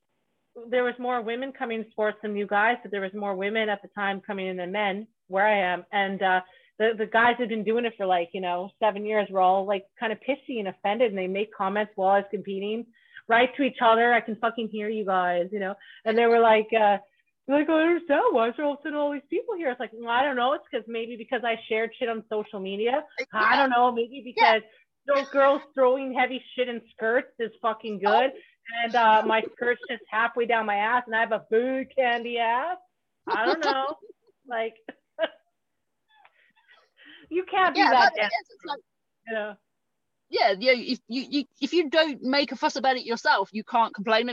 [0.69, 3.69] there was more women coming in sports than you guys, but there was more women
[3.69, 5.83] at the time coming in than men where I am.
[5.91, 6.41] And uh,
[6.77, 9.65] the, the guys have been doing it for like, you know, seven years were all
[9.65, 12.85] like kind of pissy and offended and they make comments while I was competing
[13.27, 14.13] write to each other.
[14.13, 15.75] I can fucking hear you guys, you know.
[16.05, 16.97] And they were like, uh,
[17.47, 19.69] like, I understand why is there all, all these people here?
[19.69, 20.53] It's like, well, I don't know.
[20.53, 23.03] It's because maybe because I shared shit on social media.
[23.19, 23.25] Yeah.
[23.33, 23.91] I don't know.
[23.91, 24.61] Maybe because
[25.07, 25.15] yeah.
[25.15, 28.31] those girls throwing heavy shit in skirts is fucking good.
[28.83, 32.37] And uh, my skirt's just halfway down my ass and I have a big candy
[32.37, 32.77] ass.
[33.27, 33.97] I don't know.
[34.47, 34.75] like,
[37.29, 38.13] you can't do yeah, that.
[38.15, 38.31] that
[38.65, 38.79] like,
[39.27, 39.53] you know?
[40.33, 40.73] Yeah, yeah.
[40.75, 44.31] If you, you if you don't make a fuss about it yourself, you can't complain.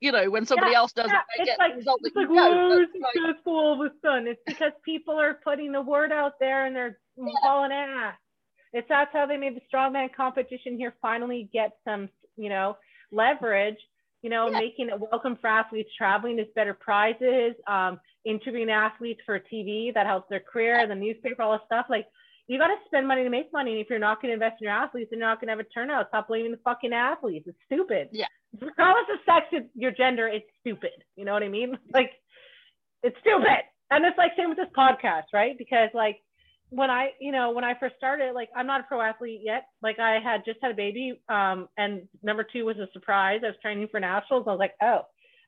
[0.00, 2.20] You know, when somebody yeah, else doesn't yeah, make it like, the result that you
[2.20, 2.86] like, know.
[2.92, 4.28] successful like, all of a sudden.
[4.28, 7.32] It's because people are putting the word out there and they're yeah.
[7.42, 8.14] hauling ass.
[8.72, 12.76] It's that's how they made the strongman competition here finally get some, you know,
[13.12, 13.78] leverage.
[14.22, 14.58] You know, yeah.
[14.58, 16.36] making it welcome for athletes traveling.
[16.36, 17.54] There's better prizes.
[17.68, 20.80] Um, interviewing athletes for TV that helps their career.
[20.80, 21.86] And the newspaper, all this stuff.
[21.88, 22.06] Like
[22.48, 23.72] you got to spend money to make money.
[23.72, 25.52] And if you're not going to invest in your athletes, then you're not going to
[25.52, 26.08] have a turnout.
[26.08, 27.46] Stop blaming the fucking athletes.
[27.46, 28.08] It's stupid.
[28.10, 28.26] Yeah.
[28.58, 31.04] Regardless of sex, your gender, it's stupid.
[31.14, 31.78] You know what I mean?
[31.92, 32.10] Like,
[33.02, 33.64] it's stupid.
[33.90, 35.56] And it's like same with this podcast, right?
[35.56, 36.16] Because like
[36.70, 39.66] when I, you know, when I first started, like I'm not a pro athlete yet.
[39.82, 43.40] Like I had just had a baby, um, and number two was a surprise.
[43.44, 44.44] I was training for nationals.
[44.46, 45.02] I was like, oh,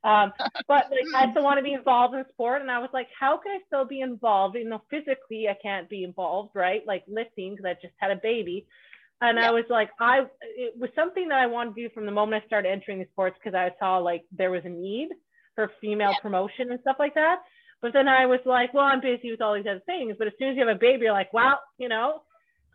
[0.04, 0.32] um,
[0.68, 3.38] but like I still want to be involved in sport, and I was like, how
[3.38, 4.56] can I still be involved?
[4.56, 6.82] You know, physically I can't be involved, right?
[6.86, 8.66] Like lifting because I just had a baby.
[9.22, 9.48] And Yeah.
[9.48, 10.20] I was like, I
[10.56, 13.06] it was something that I wanted to do from the moment I started entering the
[13.12, 15.10] sports because I saw like there was a need
[15.54, 17.40] for female promotion and stuff like that.
[17.82, 20.14] But then I was like, well, I'm busy with all these other things.
[20.18, 22.22] But as soon as you have a baby, you're like, well, you know,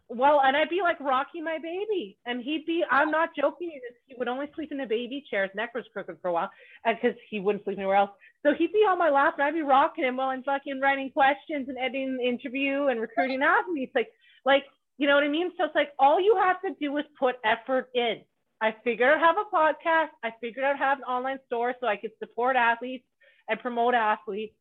[0.08, 3.72] well, and I'd be like rocking my baby, and he'd be, I'm not joking,
[4.06, 5.44] he would only sleep in the baby chair.
[5.44, 6.52] His neck was crooked for a while
[6.86, 8.12] because he wouldn't sleep anywhere else.
[8.44, 11.10] So he'd be on my lap, and I'd be rocking him while I'm fucking writing
[11.10, 13.94] questions and editing the interview and recruiting athletes.
[13.96, 14.10] Like,
[14.46, 14.66] like,
[15.00, 15.52] you know what I mean?
[15.58, 18.22] So it's like all you have to do is put effort in.
[18.62, 20.10] I figured out how to have a podcast.
[20.24, 23.04] I figured out how to have an online store so I could support athletes
[23.50, 24.56] and promote athletes.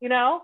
[0.00, 0.42] You know?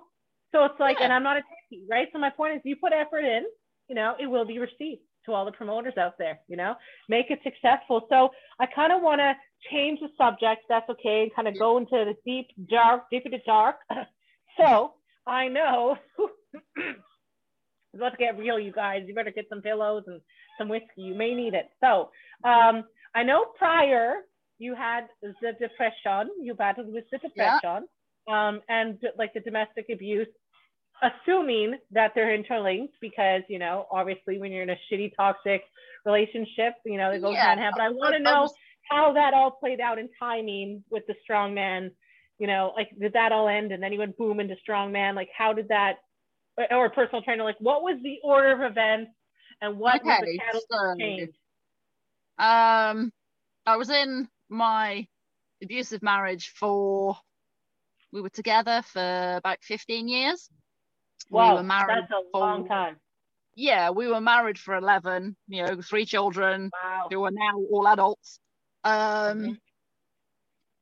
[0.50, 1.04] So it's like, Yeah.
[1.04, 2.08] and I'm not a techie, right?
[2.12, 3.44] So my point is you put effort in,
[3.88, 6.74] you know, it will be received to all the promoters out there, you know,
[7.08, 8.06] make it successful.
[8.08, 9.34] So I kind of want to
[9.70, 13.38] change the subject, that's okay, and kind of go into the deep, dark, deep into
[13.46, 13.76] dark.
[14.58, 14.94] so
[15.26, 15.96] I know
[17.92, 19.02] it's about to get real, you guys.
[19.06, 20.20] You better get some pillows and
[20.58, 21.02] some whiskey.
[21.02, 21.68] You may need it.
[21.80, 22.10] So
[22.44, 24.14] um, I know prior
[24.58, 27.58] you had the depression, you battled with the Yeah.
[27.58, 27.88] depression,
[28.28, 30.28] um, and like the domestic abuse
[31.02, 35.62] assuming that they're interlinked because you know obviously when you're in a shitty toxic
[36.06, 37.46] relationship you know they go Yeah.
[37.46, 38.48] hand in hand but i want to know
[38.90, 41.90] how that all played out in timing with the strong man
[42.38, 45.14] you know like did that all end and then he went boom into strong man
[45.14, 45.94] like how did that
[46.70, 49.10] or personal trainer like what was the order of events
[49.60, 51.30] and what was the Okay, catalyst so- change
[52.38, 53.12] Um,
[53.66, 55.06] I was in my
[55.62, 57.16] abusive marriage for,
[58.12, 60.48] we were together for about 15 years.
[61.30, 62.96] Wow we were married that's a for, long time
[63.54, 67.86] Yeah, we were married for 11, you know, three children wow who are now all
[67.88, 68.40] adults.
[68.84, 69.58] Um.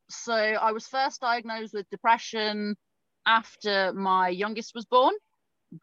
[0.09, 2.75] So I was first diagnosed with depression
[3.25, 5.13] after my youngest was born.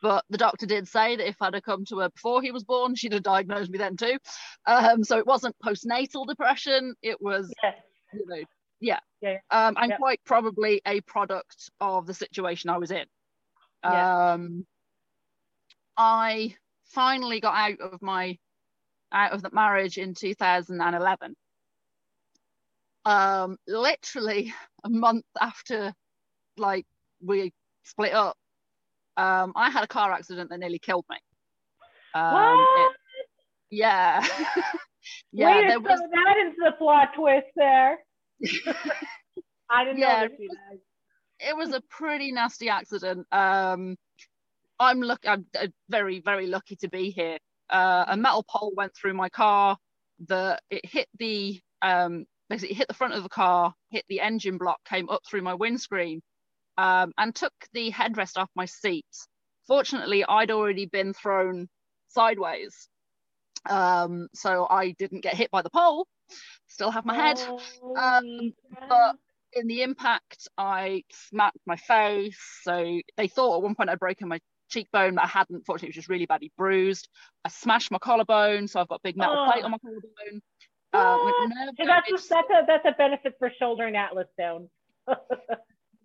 [0.02, 2.64] But the doctor did say that if I'd have come to her before he was
[2.64, 4.18] born, she'd have diagnosed me then too.
[4.66, 7.72] Um, so it wasn't postnatal depression, it was yeah.
[8.12, 8.44] you know,
[8.80, 9.00] yeah.
[9.22, 9.38] Yeah.
[9.50, 9.96] Um, and Yeah.
[9.96, 13.06] quite probably a product of the situation I was in.
[13.84, 14.32] Yeah.
[14.32, 14.66] Um,
[15.96, 16.54] I
[16.86, 18.38] finally got out of my
[19.12, 21.34] out of the marriage in 2011.
[23.04, 24.52] Um, literally
[24.84, 25.92] a month after,
[26.56, 26.86] like
[27.22, 27.52] we
[27.84, 28.36] split up,
[29.16, 31.16] um, I had a car accident that nearly killed me.
[32.14, 32.80] Um, what?
[32.84, 32.92] it-
[33.70, 34.24] yeah,
[35.32, 35.46] yeah.
[35.46, 37.98] Way to there was throw that into the plot twist there
[39.70, 40.28] i didn't Yeah, know
[40.70, 40.78] guys.
[41.40, 43.26] It was a pretty nasty accident.
[43.32, 43.96] Um,
[44.78, 45.20] I'm look.
[45.26, 47.38] I'm uh, very, very lucky to be here.
[47.70, 49.76] Uh, a metal pole went through my car.
[50.26, 54.58] The it hit the um, basically hit the front of the car, hit the engine
[54.58, 56.20] block, came up through my windscreen,
[56.76, 59.06] um, and took the headrest off my seat.
[59.66, 61.68] Fortunately, I'd already been thrown
[62.08, 62.88] sideways,
[63.68, 66.06] um, so I didn't get hit by the pole.
[66.66, 68.88] Still have my head Holy crap.
[68.88, 69.16] but
[69.52, 72.38] in the impact, I smacked my face.
[72.62, 75.64] So they thought at one point I'd broken my cheekbone, but I hadn't.
[75.66, 77.08] Fortunately, it was just really badly bruised.
[77.44, 79.64] I smashed my collarbone, so I've got a big metal plate Oh.
[79.66, 80.42] on my collarbone.
[80.94, 84.68] So that's a, that's a that's a benefit for shouldering Atlas down.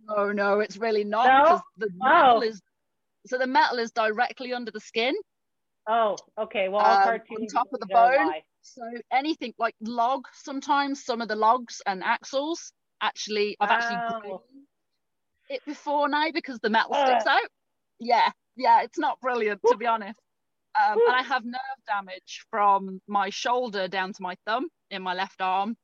[0.06, 1.44] No, no, it's really not No?
[1.46, 2.34] because the Wow.
[2.40, 2.62] metal is
[3.26, 5.16] so the metal is directly under the skin.
[5.88, 6.68] oh, okay.
[6.68, 8.28] Well, all Um, on top of the bone.
[8.28, 8.44] why.
[8.62, 12.74] So anything like log, sometimes some of the logs and axles
[13.04, 14.22] actually I've actually Wow.
[14.22, 14.40] grown
[15.50, 17.08] it before now because the metal Ugh.
[17.08, 17.50] sticks out.
[18.00, 20.20] Yeah, yeah, it's not brilliant to be honest.
[20.82, 25.14] Um, and I have nerve damage from my shoulder down to my thumb in my
[25.14, 25.76] left arm.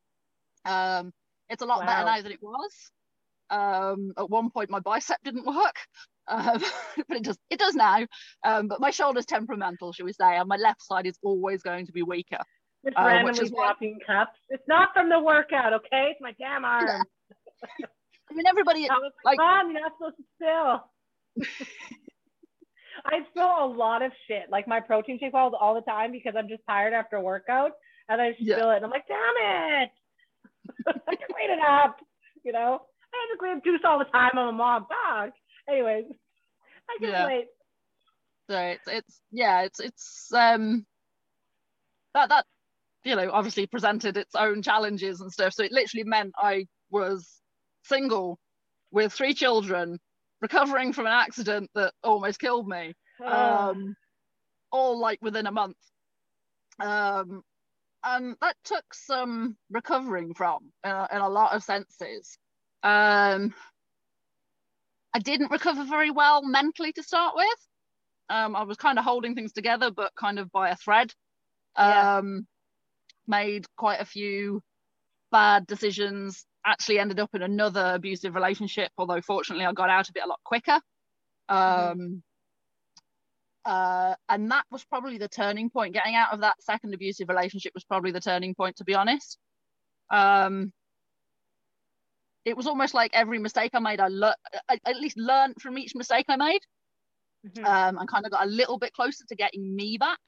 [0.66, 1.12] Um,
[1.50, 2.92] it's a lot better now than it was.
[3.52, 5.76] Um, at one point, my bicep didn't work,
[6.28, 6.62] um,
[7.08, 7.38] but it does.
[7.50, 8.06] It does now.
[8.44, 11.86] Um, but my shoulder's temperamental, shall we say, and my left side is always going
[11.88, 12.40] to be weaker.
[12.86, 14.32] Just uh, randomly dropping cups.
[14.50, 16.12] It's not from the workout, okay?
[16.12, 17.04] It's my damn arm.
[18.32, 18.90] I mean, everybody.
[18.90, 21.68] I was like- Mom, you're not supposed to spill.
[23.06, 26.34] I spill a lot of shit, like my protein shake all, all the time because
[26.38, 27.72] I'm just tired after a workout
[28.10, 28.56] and I just Yeah.
[28.56, 28.78] spill it.
[28.78, 29.90] And I'm like, damn it.
[31.08, 31.98] I can clean it up.
[32.44, 32.60] You know,
[33.14, 34.32] I have to clean up juice all the time.
[34.34, 34.88] I'm a mom.
[34.90, 35.32] Dog.
[35.70, 36.06] Anyways,
[36.90, 37.24] I can Yeah.
[37.24, 37.48] relate.
[38.50, 40.86] So it's it's yeah, it's it's um
[42.16, 42.46] that that
[43.04, 45.54] you know obviously presented its own challenges and stuff.
[45.54, 47.28] So it literally meant I was
[47.84, 48.40] single
[48.92, 50.00] with three children,
[50.42, 52.94] recovering from an accident that almost killed me.
[53.26, 53.96] Um,
[54.72, 55.78] all like within a month.
[56.80, 57.42] Um,
[58.04, 62.38] and that took some recovering from in a, in a lot of senses.
[62.84, 63.54] Um,
[65.14, 67.68] I didn't recover very well mentally to start with.
[68.30, 71.12] Um, I was kind of holding things together, but kind of by a thread.
[71.76, 72.48] Um,
[73.30, 74.62] made quite a few
[75.32, 76.46] bad decisions.
[76.66, 78.92] Actually, ended up in another abusive relationship.
[78.98, 80.82] Although fortunately, I got out of it a lot quicker.
[81.48, 82.14] Um, mm-hmm.
[83.66, 85.94] uh, and that was probably the turning point.
[85.94, 89.38] Getting out of that second abusive relationship was probably the turning point, to be honest.
[90.12, 90.74] Um,
[92.46, 94.36] it was almost like every mistake I made, I, le-
[94.70, 96.62] I at least learned from each mistake I made,
[97.46, 97.66] mm-hmm.
[97.66, 100.20] um, and kind of got a little bit closer to getting me back.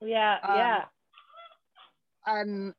[0.00, 0.84] Yeah, um, yeah.
[2.26, 2.72] And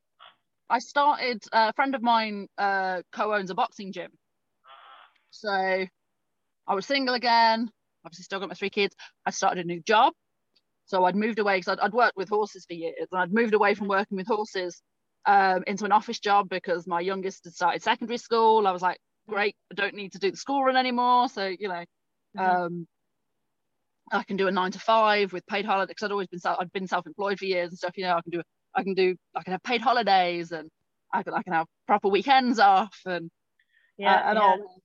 [0.68, 1.42] I started.
[1.52, 4.10] A friend of mine uh, co-owns a boxing gym,
[5.30, 7.70] so I was single again.
[8.04, 8.94] Obviously, still got my three kids.
[9.24, 10.12] I started a new job,
[10.86, 13.54] so I'd moved away because I'd, I'd worked with horses for years, and I'd moved
[13.54, 14.82] away from working with horses
[15.26, 18.66] um, into an office job because my youngest had started secondary school.
[18.66, 21.28] I was like, great, I don't need to do the school run anymore.
[21.28, 21.84] So, you know,
[22.36, 22.40] mm-hmm.
[22.40, 22.86] um,
[24.12, 26.58] I can do a nine to five with paid holidays because I'd always been self,
[26.60, 27.96] I'd been self-employed for years and stuff.
[27.96, 28.42] You know, I can do
[28.76, 30.70] I can do I can have paid holidays and
[31.12, 33.30] I can I can have proper weekends off and
[33.98, 34.42] yeah uh, and yeah.
[34.42, 34.82] all.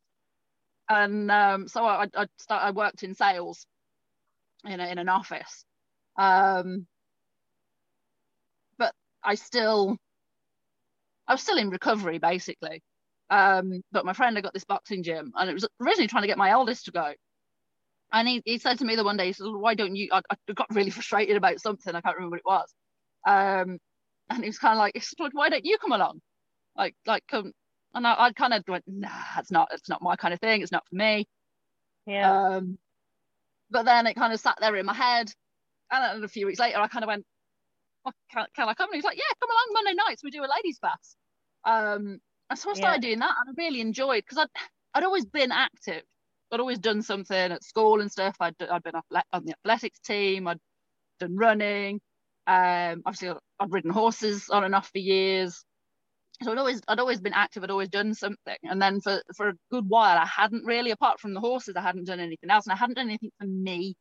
[0.89, 3.65] And um, so I I start I worked in sales
[4.65, 5.65] in a, in an office,
[6.17, 6.85] um,
[8.77, 9.97] but I still
[11.27, 12.81] I was still in recovery basically.
[13.29, 16.27] Um, but my friend had got this boxing gym and it was originally trying to
[16.27, 17.13] get my eldest to go.
[18.11, 20.21] And he, he said to me the one day, he said, why don't you, I,
[20.29, 21.95] I got really frustrated about something.
[21.95, 22.73] I can't remember what it was.
[23.25, 23.79] Um,
[24.29, 26.21] and he was kind of like, why don't you come along?
[26.77, 27.51] Like, like come.
[27.93, 30.61] And I, I kind of went, nah, it's not, it's not my kind of thing.
[30.61, 31.27] It's not for me.
[32.05, 32.55] Yeah.
[32.55, 32.77] Um,
[33.69, 35.31] but then it kind of sat there in my head.
[35.91, 37.25] And then a few weeks later, I kind of went,
[38.05, 38.89] oh, can, can I come?
[38.89, 40.23] And he's like, yeah, come along Monday nights.
[40.23, 41.15] We do a ladies' class.
[41.65, 43.09] Um, and so I started yeah.
[43.09, 44.61] doing that, and I really enjoyed because I'd
[44.93, 46.03] I'd always been active.
[46.51, 48.35] I'd always done something at school and stuff.
[48.41, 48.95] I'd I'd been
[49.31, 50.47] on the athletics team.
[50.47, 50.59] I'd
[51.19, 52.01] done running.
[52.47, 55.63] Um, obviously I'd ridden horses on and off for years.
[56.43, 57.63] So I'd always I'd always been active.
[57.63, 58.57] I'd always done something.
[58.63, 61.81] And then for for a good while, I hadn't really, apart from the horses, I
[61.81, 63.95] hadn't done anything else, and I hadn't done anything for me.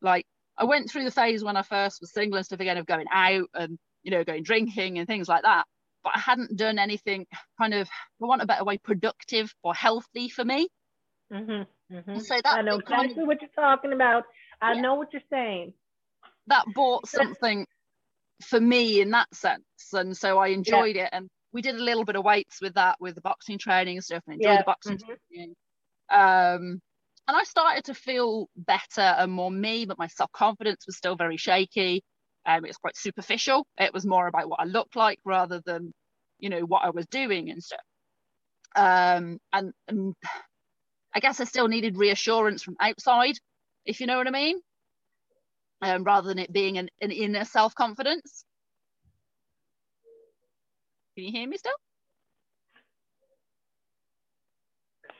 [0.00, 0.26] Like
[0.58, 3.06] I went through the phase when I first was single and stuff again of going
[3.12, 5.64] out and you know going drinking and things like that
[6.02, 7.26] but I hadn't done anything
[7.58, 10.68] kind of, for want a better way, productive or healthy for me.
[11.32, 12.18] Mm-hmm, mm-hmm.
[12.18, 14.24] So that I know exactly kind of, what you're talking about.
[14.60, 15.72] I yeah, know what you're saying.
[16.48, 17.66] That bought something
[18.44, 21.04] for me in that sense, and so I enjoyed yeah.
[21.04, 21.10] it.
[21.12, 24.04] And we did a little bit of weights with that, with the boxing training and
[24.04, 24.58] stuff, and enjoyed yeah.
[24.58, 25.12] the boxing mm-hmm.
[25.30, 25.54] training.
[26.10, 26.80] Um,
[27.28, 31.16] and I started to feel better and more me, but my self confidence was still
[31.16, 32.02] very shaky.
[32.44, 33.66] Um, it was quite superficial.
[33.78, 35.92] It was more about what I looked like rather than,
[36.40, 37.80] you know, what I was doing and stuff.
[38.74, 40.14] Um, and, and
[41.14, 43.36] I guess I still needed reassurance from outside,
[43.86, 44.60] if you know what I mean,
[45.82, 48.44] um, rather than it being an, an inner self confidence.
[51.16, 51.72] Can you hear me still?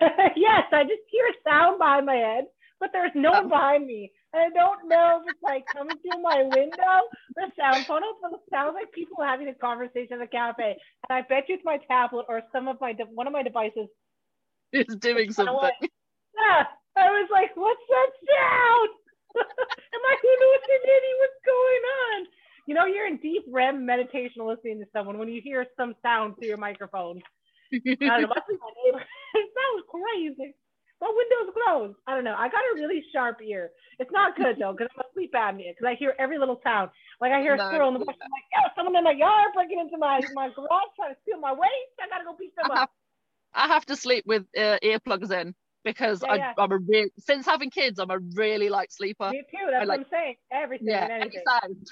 [0.37, 2.45] yes, I just hear a sound behind my head,
[2.81, 3.49] but there's no one oh.
[3.49, 4.11] behind me.
[4.35, 6.97] I don't know if it's like coming through my window,
[7.37, 10.77] the sound funnel, but it sounds like people having a conversation at a cafe.
[11.09, 13.89] And I bet you it's my tablet or some of my one of my devices.
[14.73, 15.55] It's doing something.
[15.83, 16.65] Yeah,
[16.97, 18.91] I was like, "What's that sound?"
[19.95, 21.15] I'm like, hallucinating?
[21.19, 22.19] What's going on?
[22.67, 26.37] You know, you're in deep REM meditation listening to someone when you hear some sound
[26.39, 27.21] through your microphone.
[27.73, 29.03] I don't know, must be my neighbor.
[29.35, 30.55] it sounds crazy
[31.03, 31.99] my window's closed.
[32.07, 32.37] I don't know.
[32.39, 33.71] I got a really sharp ear.
[33.99, 36.91] It's not good though, because I'm a sleep apnea, because I hear every little sound.
[37.21, 38.15] Like I hear a squirrel in the bush.
[38.23, 41.41] I'm like, yo, someone in my yard breaking into my, my garage trying to steal
[41.41, 41.99] my waste.
[42.01, 42.79] I gotta go beat them I up.
[42.79, 42.89] Have,
[43.53, 46.53] I have to sleep with uh, earplugs in because yeah, I, yeah.
[46.59, 49.31] I'm a real since having kids, I'm a really light sleeper.
[49.31, 49.71] Me too.
[49.71, 50.35] That's like, what I'm saying.
[50.53, 50.89] Everything.
[50.89, 51.87] Yeah, any sound.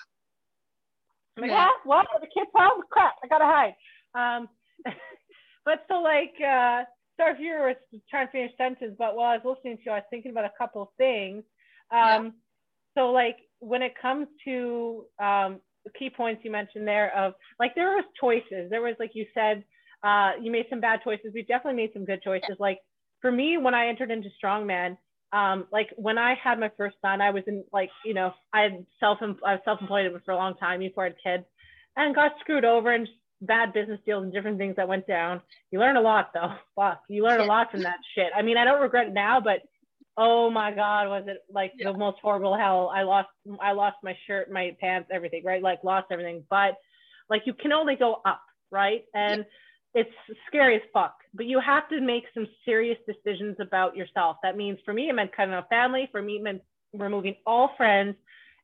[1.37, 1.69] I'm like, yeah.
[1.69, 2.07] ah, what?
[2.21, 2.83] The kids home?
[2.91, 3.15] Crap!
[3.23, 3.75] I gotta hide.
[4.15, 4.49] Um,
[5.65, 6.35] but so like.
[6.41, 6.85] uh
[7.21, 7.75] sorry if you were
[8.09, 10.47] trying to finish sentence, but while I was listening to you, I was thinking about
[10.47, 11.45] a couple of things.
[11.93, 12.31] Um, yeah.
[12.97, 17.75] So, like, when it comes to um, the key points you mentioned there, of like,
[17.75, 18.71] there was choices.
[18.71, 19.65] There was, like you said,
[20.03, 21.33] uh, you made some bad choices.
[21.35, 22.57] We definitely made some good choices.
[22.59, 22.79] Like,
[23.21, 24.97] for me, when I entered into strongman,
[25.33, 28.63] um, like when I had my first son, I was in like, you know, I
[28.63, 31.45] had self I was self-employed for a long time before I had kids
[31.97, 33.09] and got screwed over and
[33.43, 35.41] bad business deals and different things that went down.
[35.71, 36.55] You learn a lot though.
[36.77, 38.29] Fuck, you learn a lot from that shit.
[38.37, 39.61] I mean, I don't regret it now, but
[40.17, 41.93] oh my god, was it like yeah.
[41.93, 42.91] the most horrible hell?
[42.95, 43.29] I lost,
[43.61, 45.63] I lost my shirt, my pants, everything, right?
[45.63, 46.45] Like lost everything.
[46.51, 46.77] But
[47.29, 48.43] like you can only go up,
[48.73, 49.05] right?
[49.15, 49.45] And
[49.95, 50.03] yeah.
[50.03, 51.15] it's scary as fuck.
[51.33, 54.39] But you have to make some serious decisions about yourself.
[54.43, 56.09] That means for me, it meant cutting off family.
[56.11, 56.63] For me, it meant
[56.93, 58.17] removing all friends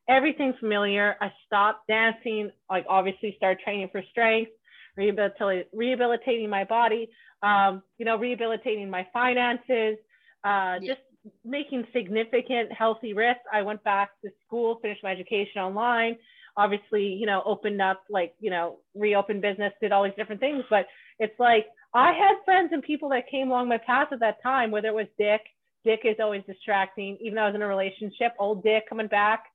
[0.09, 1.15] everything familiar.
[1.21, 4.51] I stopped dancing, like obviously started training for strength,
[4.95, 7.09] rehabilitating, rehabilitating my body,
[7.43, 9.97] um, you know, rehabilitating my finances,
[10.43, 10.79] uh, yeah.
[10.85, 11.01] just
[11.43, 13.41] making significant healthy risks.
[13.51, 16.17] I went back to school, finished my education online,
[16.55, 20.63] obviously, you know, opened up like, you know, reopened business, did all these different things.
[20.69, 20.87] But
[21.19, 24.71] it's like I had friends and people that came along my path at that time,
[24.71, 25.41] whether it was Dick,
[25.87, 29.45] Dick is always distracting, even though I was in a relationship, old Dick coming back.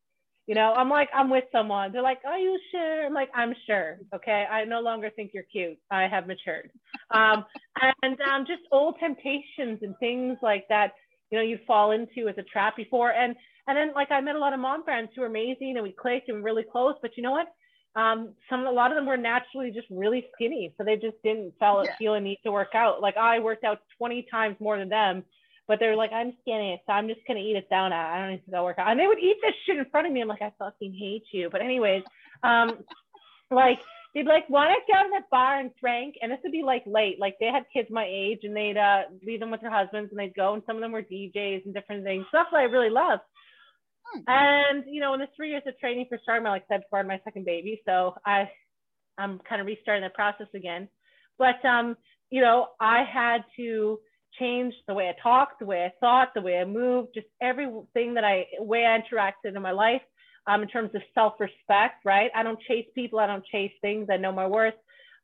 [0.47, 1.93] You know, I'm like, I'm with someone.
[1.93, 3.07] They're like, Are you sure?
[3.07, 3.99] I'm like, I'm sure.
[4.15, 4.45] Okay.
[4.51, 5.79] I no longer think you're cute.
[5.91, 6.71] I have matured.
[7.11, 7.45] Um,
[8.03, 10.93] and um, just old temptations and things like that,
[11.31, 13.13] you know, you fall into as a trap before.
[13.13, 13.37] And
[13.69, 15.93] and then like I met a lot of mom friends who were amazing and we
[15.93, 16.95] clicked and were really close.
[17.03, 17.47] But you know what?
[17.95, 20.75] Um, some a lot of them were naturally just really skinny.
[20.79, 21.97] So they just didn't feel, yeah.
[21.99, 23.01] feel a need to work out.
[23.03, 25.25] Like I worked out 20 times more than them
[25.69, 27.93] but they're like, I'm skinny, so I'm just gonna eat it down.
[27.93, 28.91] I don't need to go work out.
[28.91, 30.21] And they would eat this shit in front of me.
[30.21, 31.49] I'm like, I fucking hate you.
[31.51, 32.03] But anyways,
[32.43, 32.79] um,
[33.51, 33.81] like
[34.15, 36.83] they'd like want to go to that bar and drink, and this would be like
[36.87, 37.21] late.
[37.21, 40.19] Like they had kids my age, and they'd uh, leave them with their husbands, and
[40.19, 42.91] they'd go, and some of them were DJs and different things, stuff that I really
[42.91, 43.21] love.
[44.13, 44.21] Hmm.
[44.27, 47.05] And you know, in the three years of training for Starting, like I said, before
[47.05, 48.49] my second baby, so I,
[49.19, 50.89] I'm kind of restarting the process again.
[51.39, 51.97] But um,
[52.31, 53.99] you know, I had to
[54.39, 58.15] change the way I talked, the way I thought, the way I moved, just everything
[58.15, 60.01] that I, way I interacted in my life
[60.47, 62.31] um, in terms of self-respect, right?
[62.35, 63.19] I don't chase people.
[63.19, 64.09] I don't chase things.
[64.11, 64.75] I know my worth.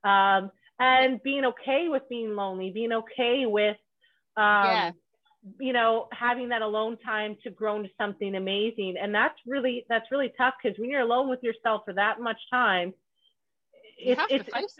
[0.04, 3.76] Um, and being okay with being lonely, being okay with,
[4.36, 4.90] um, yeah.
[5.58, 8.96] You know, having that alone time to grow into something amazing.
[9.00, 12.38] And that's really, that's really tough because when you're alone with yourself for that much
[12.50, 12.94] time,
[14.00, 14.76] it's, it's, it's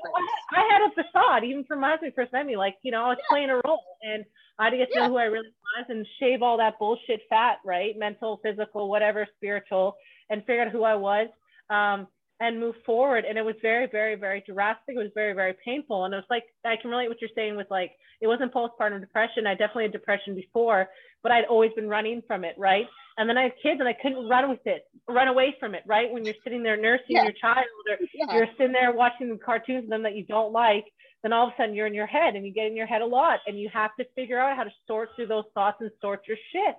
[0.54, 2.56] I, had a facade even from my first met me.
[2.56, 3.30] Like, you know, I was yeah.
[3.30, 4.24] playing a role and
[4.58, 5.06] I had to get to yeah.
[5.06, 7.98] know who I really was and shave all that bullshit fat, right?
[7.98, 9.96] Mental, physical, whatever, spiritual,
[10.30, 11.28] and figure out who I was.
[11.68, 12.06] Um,
[12.40, 13.24] and move forward.
[13.24, 14.94] And it was very, very, very drastic.
[14.94, 16.04] It was very, very painful.
[16.04, 19.00] And it was like, I can relate what you're saying with like, it wasn't postpartum
[19.00, 19.46] depression.
[19.46, 20.88] I definitely had depression before,
[21.22, 22.54] but I'd always been running from it.
[22.58, 22.86] Right.
[23.16, 25.82] And then I had kids and I couldn't run with it, run away from it.
[25.86, 26.10] Right.
[26.10, 27.24] When you're sitting there nursing yeah.
[27.24, 28.34] your child or yeah.
[28.34, 30.84] you're sitting there watching the cartoons of them that you don't like,
[31.22, 33.02] then all of a sudden you're in your head and you get in your head
[33.02, 35.90] a lot and you have to figure out how to sort through those thoughts and
[36.00, 36.76] sort your shit.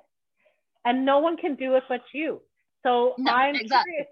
[0.85, 2.41] And no one can do it but you.
[2.83, 3.91] So no, I'm exactly.
[3.91, 4.07] curious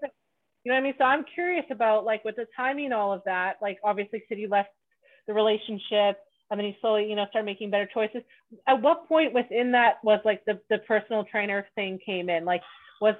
[0.68, 0.94] you know what I mean?
[0.98, 3.54] So I'm curious about like with the timing all of that.
[3.62, 4.68] Like obviously, City left
[5.26, 6.18] the relationship,
[6.50, 8.22] and then he slowly, you know, started making better choices.
[8.66, 12.44] At what point within that was like the the personal trainer thing came in?
[12.44, 12.62] Like,
[13.00, 13.14] was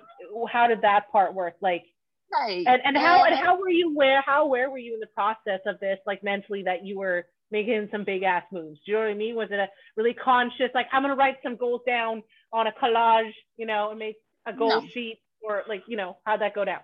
[0.51, 1.55] how did that part work?
[1.61, 1.85] Like,
[2.33, 2.65] right.
[2.67, 5.61] and and how and how were you where how where were you in the process
[5.67, 5.99] of this?
[6.07, 8.79] Like mentally, that you were making some big ass moves.
[8.85, 9.35] Do you know what I mean?
[9.35, 12.23] Was it a really conscious like I'm gonna write some goals down
[12.53, 14.17] on a collage, you know, and make
[14.47, 14.89] a goal no.
[14.93, 16.81] sheet, or like you know how'd that go down?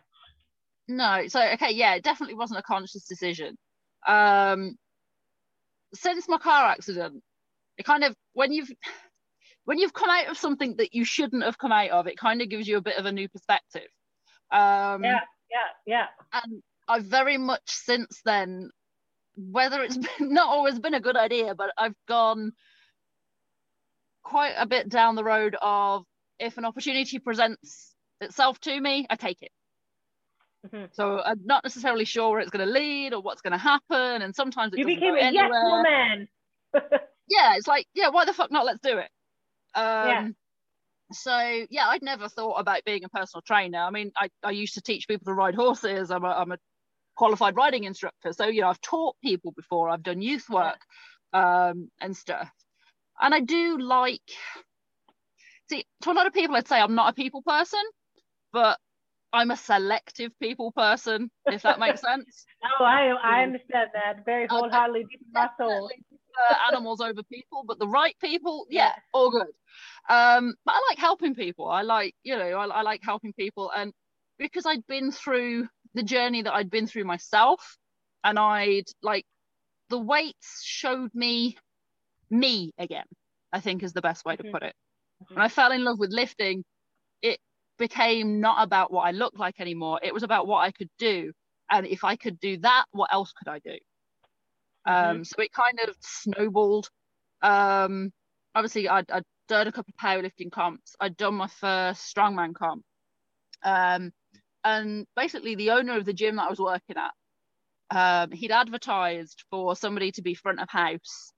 [0.88, 3.56] no so okay yeah it definitely wasn't a conscious decision
[4.06, 4.76] um
[5.94, 7.22] since my car accident
[7.78, 8.70] it kind of when you've
[9.64, 12.42] when you've come out of something that you shouldn't have come out of it kind
[12.42, 13.88] of gives you a bit of a new perspective.
[14.50, 15.20] Um yeah
[15.50, 16.06] yeah yeah.
[16.32, 18.70] and i've very much since then
[19.36, 22.52] whether it's been, not always been a good idea but i've gone
[24.22, 26.04] quite a bit down the road of
[26.38, 29.52] if an opportunity presents itself to me i take it
[30.66, 30.86] Mm-hmm.
[30.92, 34.22] So I'm not necessarily sure where it's going to lead or what's going to happen.
[34.22, 35.50] And sometimes it you became a anywhere.
[35.52, 36.28] yes woman.
[37.28, 38.64] yeah, it's like, yeah, why the fuck not?
[38.64, 39.10] Let's do it.
[39.74, 40.28] Um, yeah.
[41.12, 43.78] So yeah, I'd never thought about being a personal trainer.
[43.78, 46.10] I mean, I, I used to teach people to ride horses.
[46.10, 46.58] I'm a, I'm a
[47.16, 48.32] qualified riding instructor.
[48.32, 49.88] So, you know, I've taught people before.
[49.88, 50.78] I've done youth work
[51.32, 52.50] um, and stuff.
[53.20, 54.22] And I do like,
[55.68, 57.82] see, to a lot of people, I'd say I'm not a people person,
[58.52, 58.78] but
[59.34, 62.46] I'm a selective people person, if that makes sense.
[62.80, 65.90] oh, I I understand that very wholeheartedly, deep in my soul.
[66.70, 69.48] animals over people, but the right people, yeah, yeah, all good.
[70.08, 71.68] Um, but I like helping people.
[71.68, 73.92] I like, you know, I, I like helping people, and
[74.38, 77.76] because I'd been through the journey that I'd been through myself,
[78.22, 79.26] and I'd like
[79.90, 81.56] the weights showed me
[82.30, 83.06] me again.
[83.52, 84.52] I think is the best way to mm-hmm.
[84.52, 84.74] put it.
[85.22, 85.34] Mm-hmm.
[85.34, 86.64] When I fell in love with lifting,
[87.78, 90.00] became not about what I looked like anymore.
[90.02, 91.32] It was about what I could do.
[91.70, 93.78] And if I could do that, what else could I do?
[94.86, 95.10] Mm-hmm.
[95.10, 96.88] Um, so it kind of snowballed.
[97.42, 98.12] Um,
[98.54, 100.96] obviously, I'd, I'd, done a couple of powerlifting comps.
[100.98, 102.82] I'd done my first strongman comp.
[103.62, 104.10] Um,
[104.64, 107.12] and basically, the owner of the gym that I was working at,
[107.94, 111.30] um, he'd advertised for somebody to be front of house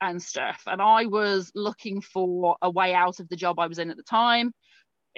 [0.00, 0.62] and stuff.
[0.66, 3.96] And I was looking for a way out of the job I was in at
[3.96, 4.52] the time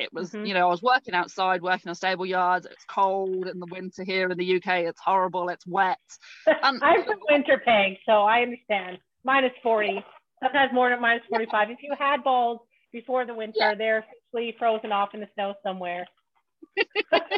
[0.01, 0.47] It was, Mhm.
[0.49, 2.65] you know, I was working outside, working on stable yards.
[2.67, 4.87] It's cold in the winter here in the UK.
[4.87, 5.49] It's horrible.
[5.51, 5.99] It's wet.
[6.65, 8.99] And- I'm from Winterpeg, so I understand.
[9.25, 10.03] Minus 40,
[10.43, 11.71] sometimes more than minus 45.
[11.71, 12.61] If you had balls
[12.93, 13.75] before the winter, Yeah.
[13.75, 16.07] they're officially frozen off in the snow somewhere.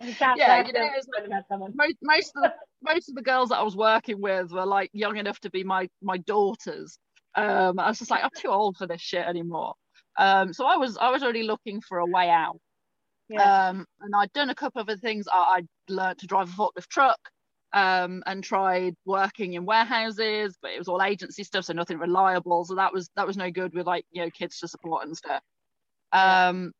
[0.00, 1.72] Yeah, you know, the- it's like- someone.
[1.74, 4.90] Most, most of the most of the girls that I was working with were like
[4.92, 6.98] young enough to be my my daughters.
[7.34, 9.74] Um, I was just like, I'm too old for this shit anymore.
[10.18, 12.58] Um, so I was I was already looking for a way out.
[13.28, 13.68] Yeah.
[13.68, 15.26] Um, and I'd done a couple of other things.
[15.32, 17.18] I, I'd learned to drive a forklift truck
[17.72, 22.64] um, and tried working in warehouses, but it was all agency stuff, so nothing reliable.
[22.64, 25.16] So that was that was no good with like you know kids to support and
[25.16, 25.42] stuff.
[26.12, 26.72] Um,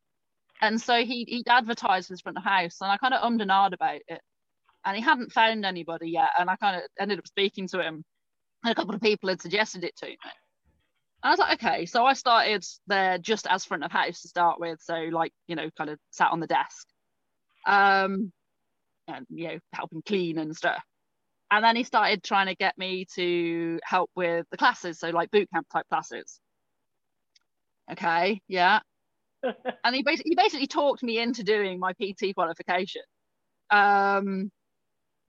[0.62, 3.50] and so he he'd advertised his front of house, and I kind of ummed and
[3.50, 4.20] ahed about it,
[4.84, 6.30] and he hadn't found anybody yet.
[6.38, 8.04] And I kind of ended up speaking to him,
[8.64, 10.16] and a couple of people had suggested it to me.
[11.26, 14.28] And I was like, okay, so I started there just as front of house to
[14.28, 16.86] start with, so like you know, kind of sat on the desk,
[17.66, 18.32] um,
[19.08, 20.80] and you know, helping clean and stuff.
[21.50, 25.32] And then he started trying to get me to help with the classes, so like
[25.32, 26.38] boot camp type classes.
[27.90, 28.78] Okay, yeah.
[29.84, 33.02] And he basically he basically talked me into doing my PT qualification,
[33.70, 34.52] um,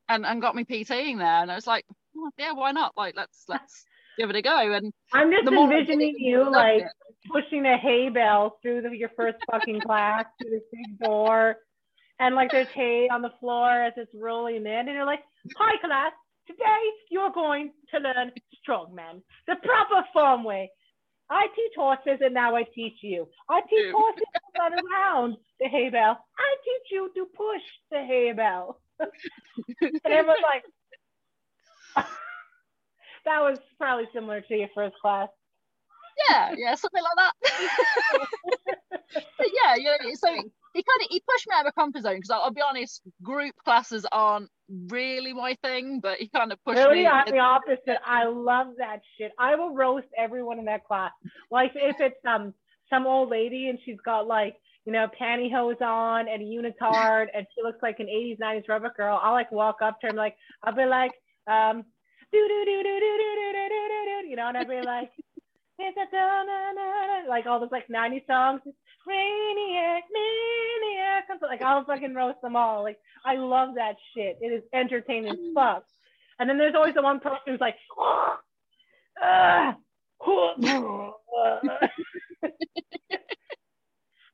[0.10, 1.42] and and got me PTing there.
[1.42, 1.86] And I was like,
[2.16, 2.94] oh, yeah, why not?
[2.96, 3.84] Like, let's let's
[4.18, 4.74] give it a go.
[4.74, 6.92] And I'm just the more I did envisioning you like it.
[7.32, 11.58] pushing a hay bale through the, your first fucking class through this big door,
[12.20, 15.24] and like there's hay on the floor as it's rolling in, and you're like,
[15.58, 16.12] "Hi, class.
[16.48, 18.32] Today you're going to learn
[18.68, 20.72] strongman, the proper form way.
[21.30, 23.28] I teach horses, and now I teach you.
[23.50, 26.16] I teach horses to run around the hay bale.
[26.40, 27.62] I teach you to push
[27.92, 30.64] the hay bale." and everyone's like.
[33.28, 35.28] That was probably similar to your first class.
[36.30, 37.34] yeah, yeah, something like that.
[39.38, 42.04] but yeah, you know, so he kind of he pushed me out of my comfort
[42.04, 44.50] zone because I'll, I'll be honest, group classes aren't
[44.88, 47.08] really my thing, but he kind of pushed Really, me.
[47.08, 47.98] I'm the opposite.
[48.06, 49.34] I love that shit.
[49.38, 51.12] I will roast everyone in that class.
[51.52, 52.54] Like if it's um
[52.90, 54.56] some old lady and she's got like
[54.86, 58.94] you know pantyhose on and a unitard and she looks like an 80s 90s rubber
[58.96, 59.20] girl.
[59.22, 61.12] I'll like walk up to her and like I'll be like
[61.48, 61.84] um
[62.32, 64.82] do do do do do do do do do do you know and I'd be
[64.82, 65.12] like
[65.80, 68.62] it's a like all those like 90 songs
[69.06, 74.64] maniac maniac like I'll fucking roast them all like I love that shit it is
[74.74, 75.84] entertaining as fuck
[76.40, 77.76] and then there's always the one person who's like
[79.22, 79.78] "Ah,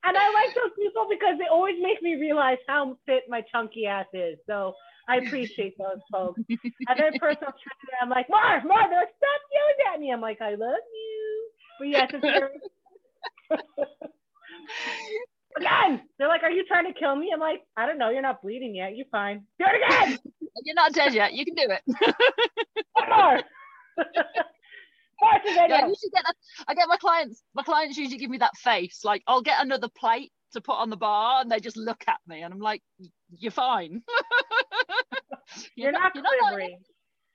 [0.03, 3.85] and I like those people because they always make me realize how fit my chunky
[3.85, 4.37] ass is.
[4.47, 4.73] So
[5.07, 6.41] I appreciate those folks.
[6.49, 10.11] And then personal trainer, I'm like, Marv, Marv, they're stop yelling at me.
[10.11, 11.49] I'm like, I love you.
[11.79, 12.49] But yes, it's very...
[15.57, 16.01] again.
[16.17, 17.31] They're like, are you trying to kill me?
[17.33, 18.09] I'm like, I don't know.
[18.09, 18.95] You're not bleeding yet.
[18.95, 19.45] You're fine.
[19.59, 20.19] Do it again.
[20.63, 21.33] You're not dead yet.
[21.33, 21.81] You can do it.
[22.93, 23.41] One more.
[25.23, 25.69] Again.
[25.69, 26.35] yeah, I usually get that.
[26.67, 27.43] I get my clients.
[27.53, 29.05] My clients usually give me that face.
[29.05, 32.17] Like I'll get another plate to put on the bar, and they just look at
[32.27, 32.81] me, and I'm like,
[33.37, 34.01] "You're fine.
[35.75, 36.77] You're not you're not quivering.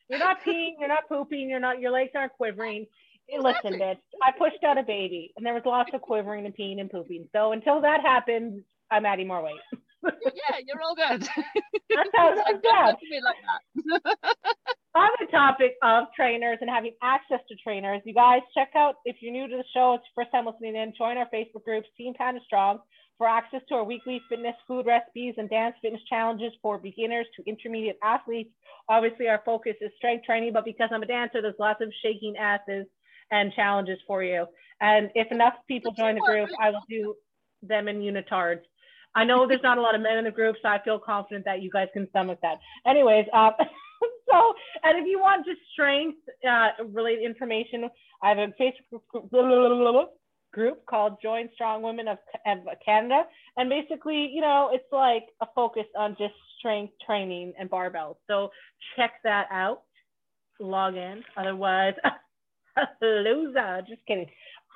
[0.08, 0.72] You're not peeing.
[0.80, 1.48] You're not pooping.
[1.50, 1.80] You're not.
[1.80, 2.86] Your legs aren't quivering.
[3.30, 3.98] Hey, Listen, bitch.
[4.22, 7.28] I pushed out a baby, and there was lots of quivering and peeing and pooping.
[7.36, 9.60] So until that happens, I'm adding more weight.
[10.02, 11.20] yeah, you're all good.
[11.90, 12.86] That's how Like, that's don't bad.
[12.86, 14.36] look at me like that.
[14.94, 19.16] On the topic of trainers and having access to trainers, you guys check out if
[19.20, 21.86] you're new to the show, it's your first time listening in, join our Facebook groups,
[21.98, 22.78] Team Panda Strong,
[23.18, 27.42] for access to our weekly fitness, food recipes, and dance fitness challenges for beginners to
[27.46, 28.50] intermediate athletes.
[28.88, 32.36] Obviously, our focus is strength training, but because I'm a dancer, there's lots of shaking
[32.36, 32.86] asses
[33.32, 34.46] and challenges for you.
[34.80, 37.14] And if enough people join the group, I will do
[37.62, 38.60] them in unitards.
[39.14, 41.44] I know there's not a lot of men in the group, so I feel confident
[41.44, 42.58] that you guys can stomach that.
[42.86, 43.50] Anyways, uh,
[44.30, 44.54] so
[44.84, 47.88] and if you want just strength uh, related information,
[48.22, 49.02] I have a Facebook
[50.52, 53.22] group, called Join Strong Women of, of Canada,
[53.56, 58.16] and basically, you know, it's like a focus on just strength training and barbells.
[58.26, 58.50] So
[58.96, 59.82] check that out.
[60.60, 61.22] Log in.
[61.36, 61.94] Otherwise,
[63.02, 63.82] loser.
[63.88, 64.26] Just kidding.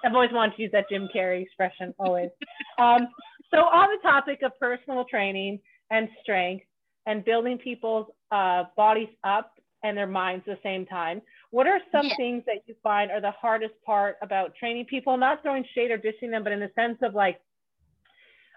[0.05, 1.95] I've always wanted to use that Jim Carrey expression.
[1.99, 2.31] Always.
[2.79, 3.09] um,
[3.51, 5.61] so on the topic of personal training
[5.91, 6.65] and strength
[7.07, 9.53] and building people's uh, bodies up
[9.83, 11.21] and their minds at the same time,
[11.53, 12.17] what are some Yeah.
[12.17, 15.17] things that you find are the hardest part about training people?
[15.19, 17.41] Not throwing shade or dishing them, but in the sense of like,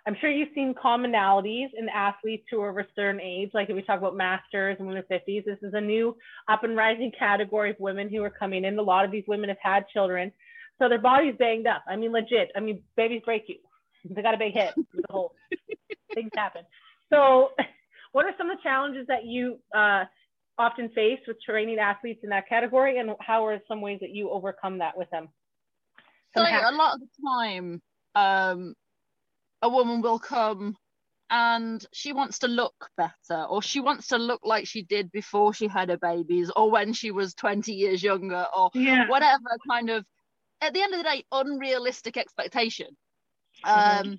[0.07, 3.51] I'm sure you've seen commonalities in athletes who are of a certain age.
[3.53, 6.15] Like if we talk about masters and women in the 50s, this is a new
[6.47, 8.79] up and rising category of women who are coming in.
[8.79, 10.31] A lot of these women have had children.
[10.79, 11.83] So their body's banged up.
[11.87, 12.49] I mean, legit.
[12.55, 13.57] I mean, babies break you.
[14.09, 14.73] they got a big hit.
[14.93, 15.33] The whole
[16.13, 16.61] things happen.
[17.09, 17.49] So,
[18.13, 20.05] what are some of the challenges that you uh,
[20.57, 24.29] often face with training athletes in that category, and how are some ways that you
[24.29, 25.29] overcome that with them?
[26.35, 27.81] So a lot of the time,
[28.13, 28.75] um,
[29.61, 30.75] a woman will come
[31.29, 35.53] and she wants to look better or she wants to look like she did before
[35.53, 39.07] she had her babies or when she was 20 years younger or yeah.
[39.07, 40.05] whatever kind of
[40.61, 42.87] at the end of the day unrealistic expectation
[43.65, 44.13] mm-hmm.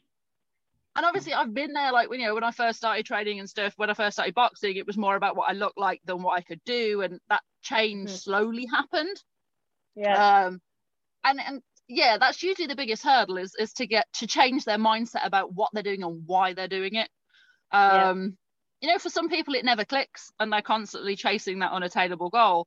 [0.96, 3.74] And obviously I've been there like you know when I first started training and stuff
[3.76, 6.38] when I first started boxing it was more about what I looked like than what
[6.38, 8.16] I could do and that change mm-hmm.
[8.16, 9.16] slowly happened
[9.94, 10.60] yeah um
[11.24, 14.78] and and yeah, that's usually the biggest hurdle is is to get to change their
[14.78, 17.08] mindset about what they're doing and why they're doing it.
[17.72, 18.36] Um,
[18.80, 18.88] yeah.
[18.88, 22.66] you know, for some people it never clicks and they're constantly chasing that unattainable goal.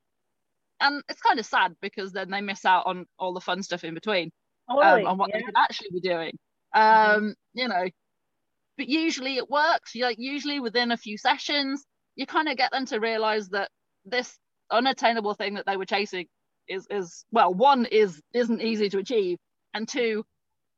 [0.82, 3.84] And it's kind of sad because then they miss out on all the fun stuff
[3.84, 4.32] in between
[4.70, 5.02] totally.
[5.02, 5.40] um, on what yeah.
[5.40, 6.38] they could actually be doing.
[6.76, 7.16] Mm-hmm.
[7.16, 7.30] Um, mm-hmm.
[7.54, 7.86] you know,
[8.80, 9.94] but usually it works.
[9.94, 13.70] You like usually within a few sessions, you kind of get them to realize that
[14.06, 14.38] this
[14.72, 16.28] unattainable thing that they were chasing
[16.70, 19.38] is is well one is isn't easy to achieve
[19.74, 20.24] and two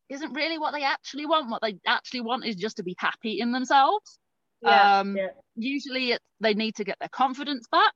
[0.09, 3.39] isn't really what they actually want what they actually want is just to be happy
[3.39, 4.17] in themselves
[4.61, 5.27] yeah, um yeah.
[5.55, 7.91] usually it, they need to get their confidence back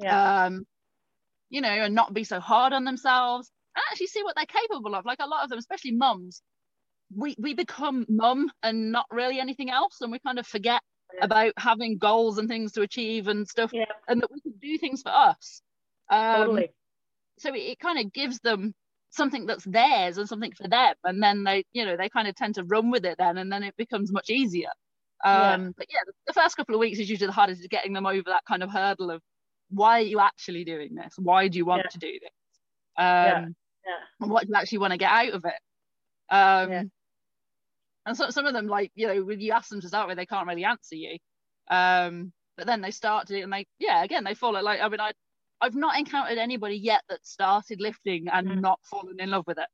[0.00, 0.46] yeah.
[0.46, 0.66] um
[1.48, 4.94] you know and not be so hard on themselves and actually see what they're capable
[4.96, 6.42] of like a lot of them especially mums
[7.14, 10.80] we we become mum and not really anything else and we kind of forget
[11.14, 11.24] yeah.
[11.24, 13.84] about having goals and things to achieve and stuff yeah.
[14.08, 15.62] and that we can do things for us
[16.10, 16.70] um, totally
[17.38, 18.74] so it, it kind of gives them
[19.10, 22.34] something that's theirs and something for them and then they you know they kind of
[22.34, 24.68] tend to run with it then and then it becomes much easier
[25.24, 25.68] um yeah.
[25.78, 28.24] but yeah the first couple of weeks is usually the hardest is getting them over
[28.26, 29.22] that kind of hurdle of
[29.70, 31.88] why are you actually doing this why do you want yeah.
[31.88, 32.30] to do this
[32.98, 33.46] um yeah.
[33.86, 34.04] yeah.
[34.20, 36.90] and what do you actually want to get out of it um.
[38.06, 40.16] And so, some of them like you know when you ask them to start with
[40.16, 41.18] they can't really answer you
[41.70, 45.00] um but then they start to and they yeah again they follow like i mean
[45.00, 45.12] i
[45.60, 48.60] I've not encountered anybody yet that started lifting and mm.
[48.60, 49.68] not fallen in love with it.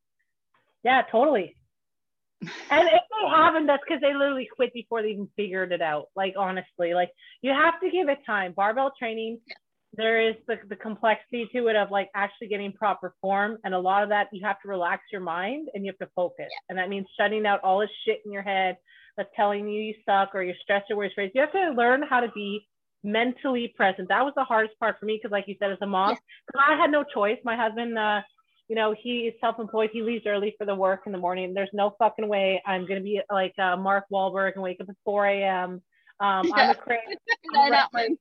[0.85, 1.57] Yeah, totally.
[2.43, 6.07] and if they haven't, that's because they literally quit before they even figured it out.
[6.17, 7.11] Like honestly, like
[7.41, 8.53] you have to give it time.
[8.53, 9.55] Barbell training, yeah.
[9.95, 13.59] There is the, the complexity to it of like actually getting proper form.
[13.65, 16.13] And a lot of that you have to relax your mind and you have to
[16.15, 16.47] focus.
[16.51, 16.59] Yeah.
[16.71, 18.77] And that means shutting out all this shit in your head
[19.17, 21.13] that's telling you you suck or you're stressed or worse.
[21.17, 21.35] Raised.
[21.35, 22.67] You have to learn how to be
[23.05, 24.09] mentally present.
[24.09, 26.17] That was the hardest part for me because, like you said, as a mom,
[26.55, 26.61] yeah.
[26.61, 27.39] I had no choice.
[27.45, 28.21] My husband, uh,
[28.69, 29.91] you know, he is self-employed.
[29.93, 31.53] He leaves early for the work in the morning.
[31.53, 34.97] There's no fucking way I'm gonna be like uh, Mark Wahlberg and wake up at
[35.05, 35.83] 4 a.m.
[36.23, 36.55] Um, yeah.
[36.55, 37.19] I'm a crazy.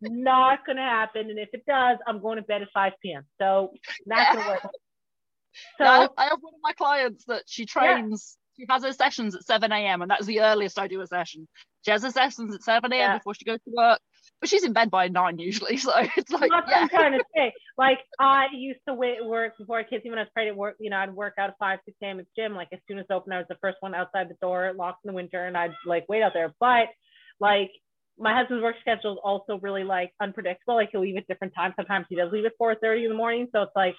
[0.00, 1.28] not gonna happen.
[1.28, 3.24] And if it does, I'm going to bed at 5 p.m.
[3.38, 3.72] So
[4.06, 4.34] not yeah.
[4.34, 4.66] gonna work.
[5.78, 8.38] So yeah, I have one of my clients that she trains.
[8.56, 10.00] She has her sessions at 7 a.m.
[10.00, 11.48] and that's the earliest I do a session.
[11.82, 13.18] She has her sessions at 7 a.m.
[13.18, 13.98] Before she goes to work.
[14.40, 15.76] But she's in bed by nine usually.
[15.78, 16.78] So it's like That's yeah.
[16.82, 17.52] I'm trying to say.
[17.76, 20.76] Like I used to wait work before I kids, even when I was pregnant work,
[20.78, 22.20] you know, I'd work out at five, six a.m.
[22.20, 22.54] at the gym.
[22.54, 25.04] Like as soon as it opened, I was the first one outside the door, locked
[25.04, 26.54] in the winter, and I'd like wait out there.
[26.60, 26.86] But
[27.40, 27.70] like
[28.18, 30.74] my husband's work schedule is also really like unpredictable.
[30.74, 31.74] Like he'll leave at different times.
[31.76, 33.48] Sometimes he does leave at 4:30 in the morning.
[33.52, 33.96] So it's like,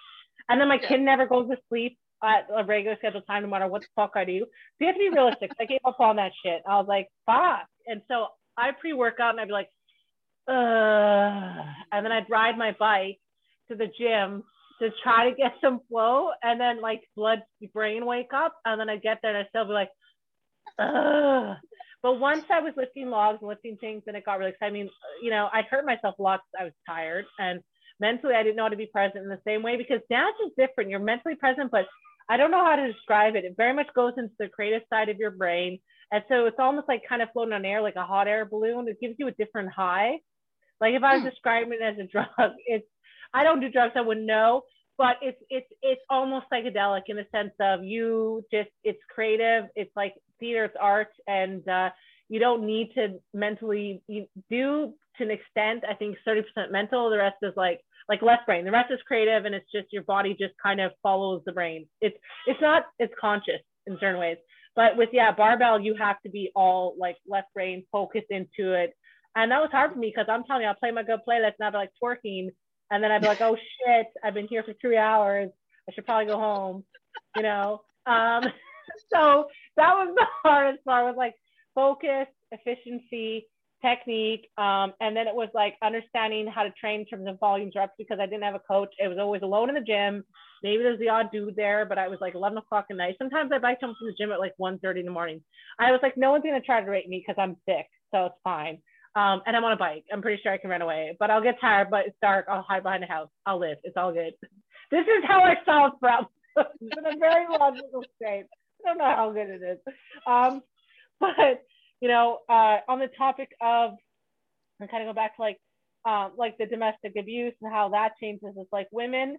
[0.47, 0.87] and then my yeah.
[0.87, 4.11] kid never goes to sleep at a regular scheduled time, no matter what the fuck
[4.15, 4.39] I do.
[4.39, 4.45] So
[4.79, 5.51] you have to be realistic.
[5.59, 6.61] I gave up on that shit.
[6.67, 7.65] I was like, fuck.
[7.87, 8.27] And so
[8.57, 9.69] I pre-workout and I'd be like,
[10.47, 13.19] uh, and then I'd ride my bike
[13.69, 14.43] to the gym
[14.79, 18.89] to try to get some flow, and then like blood brain wake up, and then
[18.89, 19.89] I get there and I still be like,
[20.79, 21.55] uh.
[22.03, 24.73] But once I was lifting logs and lifting things, and it got really exciting.
[24.75, 24.89] I mean,
[25.21, 27.61] you know, I hurt myself a lot I was tired, and
[27.99, 30.51] mentally I didn't know how to be present in the same way because dance is
[30.57, 30.89] different.
[30.89, 31.85] You're mentally present, but
[32.29, 33.45] I don't know how to describe it.
[33.45, 35.79] It very much goes into the creative side of your brain.
[36.11, 38.87] And so it's almost like kind of floating on air, like a hot air balloon.
[38.87, 40.19] It gives you a different high.
[40.79, 41.29] Like if I was hmm.
[41.29, 42.85] describing it as a drug, it's
[43.33, 44.63] I don't do drugs, I wouldn't know,
[44.97, 49.91] but it's it's it's almost psychedelic in the sense of you just it's creative, it's
[49.95, 51.91] like theater, it's art, and uh,
[52.27, 54.01] you don't need to mentally
[54.49, 55.83] do to an extent.
[55.89, 57.79] I think 30% mental, the rest is like
[58.09, 58.65] like left brain.
[58.65, 61.87] The rest is creative, and it's just your body just kind of follows the brain.
[62.01, 62.17] It's
[62.47, 64.37] it's not it's conscious in certain ways.
[64.75, 68.93] But with yeah, barbell, you have to be all like left brain focused into it.
[69.35, 71.53] And that was hard for me because I'm telling you, I'll play my good playlist
[71.59, 72.49] and I'll be like twerking.
[72.89, 75.49] And then I'd be like, oh shit, I've been here for three hours.
[75.89, 76.83] I should probably go home,
[77.37, 77.81] you know?
[78.05, 78.43] Um,
[79.13, 81.35] so that was the hardest part was like
[81.75, 83.47] focus, efficiency,
[83.81, 84.47] technique.
[84.57, 87.93] Um, and then it was like understanding how to train in terms of volumes reps
[87.97, 88.89] because I didn't have a coach.
[88.99, 90.23] It was always alone in the gym.
[90.63, 93.15] Maybe there's the odd dude there, but I was like 11 o'clock at night.
[93.17, 95.41] Sometimes I biked home from the gym at like 1.30 in the morning.
[95.79, 97.87] I was like, no one's going to try to rate me because I'm sick.
[98.13, 98.77] So it's fine.
[99.15, 100.05] Um, and I'm on a bike.
[100.13, 102.45] I'm pretty sure I can run away, but I'll get tired, but it's dark.
[102.49, 103.29] I'll hide behind the house.
[103.45, 103.77] I'll live.
[103.83, 104.33] It's all good.
[104.91, 106.27] This is how I solve problems
[106.81, 108.43] in a very logical state.
[108.85, 109.79] I don't know how good it is.
[110.27, 110.61] Um,
[111.19, 111.63] but
[112.01, 113.91] you know, uh, on the topic of,
[114.79, 115.59] and kind of go back to like,
[116.05, 118.49] um, like the domestic abuse and how that changes.
[118.57, 119.37] It's like women,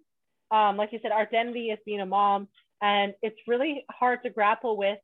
[0.52, 2.46] um, like you said, our identity is being a mom,
[2.80, 4.98] and it's really hard to grapple with,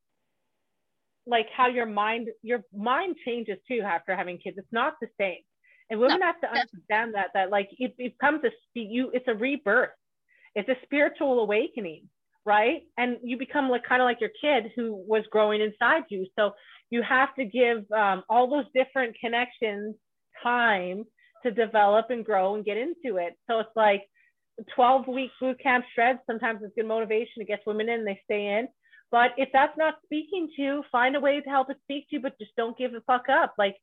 [1.26, 4.56] like how your mind, your mind changes too after having kids.
[4.58, 5.40] It's not the same,
[5.90, 6.26] and women no.
[6.26, 9.10] have to understand that that like it, it comes to you.
[9.12, 9.90] It's a rebirth.
[10.54, 12.08] It's a spiritual awakening
[12.48, 12.80] right?
[12.96, 16.26] And you become like kind of like your kid who was growing inside you.
[16.36, 16.52] So
[16.88, 19.94] you have to give um, all those different connections
[20.42, 21.04] time
[21.42, 23.34] to develop and grow and get into it.
[23.48, 24.02] So it's like
[24.74, 26.20] 12 week boot camp shreds.
[26.26, 27.42] Sometimes it's good motivation.
[27.42, 28.68] It gets women in, they stay in.
[29.10, 32.16] But if that's not speaking to you, find a way to help it speak to
[32.16, 33.54] you, but just don't give a fuck up.
[33.58, 33.76] Like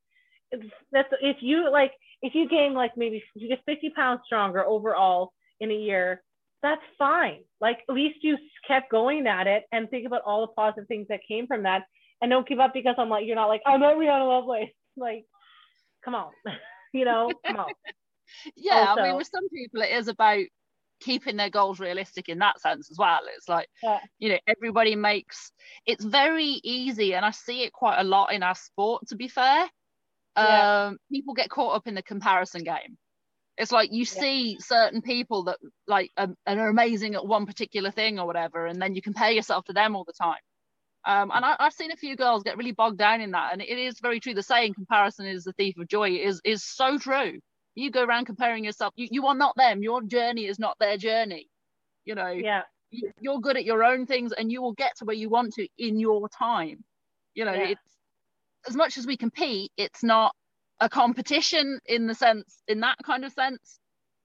[0.91, 1.91] that's if you like
[2.23, 6.21] if you gain like maybe you get 50 pounds stronger overall in a year,
[6.65, 7.41] that's fine.
[7.61, 8.37] Like at least you
[8.67, 11.83] kept going at it and think about all the positive things that came from that
[12.21, 14.69] and don't give up because I'm like, you're not like, I'm not Rhianon Lovelace.
[14.97, 15.25] Like,
[16.05, 16.31] come on,
[16.93, 17.65] you know, come on.
[18.55, 20.45] yeah, also, I mean, with some people, it is about
[21.01, 23.19] keeping their goals realistic in that sense as well.
[23.35, 23.99] It's like, yeah.
[24.17, 25.51] you know, everybody makes
[25.85, 29.27] it's very easy, and I see it quite a lot in our sport, to be
[29.27, 29.67] fair.
[30.37, 30.85] Yeah.
[30.85, 32.97] Um, people get caught up in the comparison game.
[33.57, 34.21] It's like you yeah.
[34.21, 38.81] see certain people that like are, are amazing at one particular thing or whatever, and
[38.81, 40.39] then you compare yourself to them all the time.
[41.05, 43.61] Um, and I, have seen a few girls get really bogged down in that, and
[43.61, 44.33] it is very true.
[44.33, 47.39] The saying "comparison is the thief of joy" is is so true.
[47.75, 48.93] You go around comparing yourself.
[48.95, 49.83] You, you are not them.
[49.83, 51.47] Your journey is not their journey.
[52.05, 52.31] You know.
[52.31, 52.63] Yeah.
[52.91, 55.53] You, you're good at your own things, and you will get to where you want
[55.53, 56.83] to in your time.
[57.33, 57.69] You know, yeah.
[57.69, 57.81] it's
[58.67, 60.35] as much as we compete, it's not
[60.79, 63.79] a competition in the sense in that kind of sense.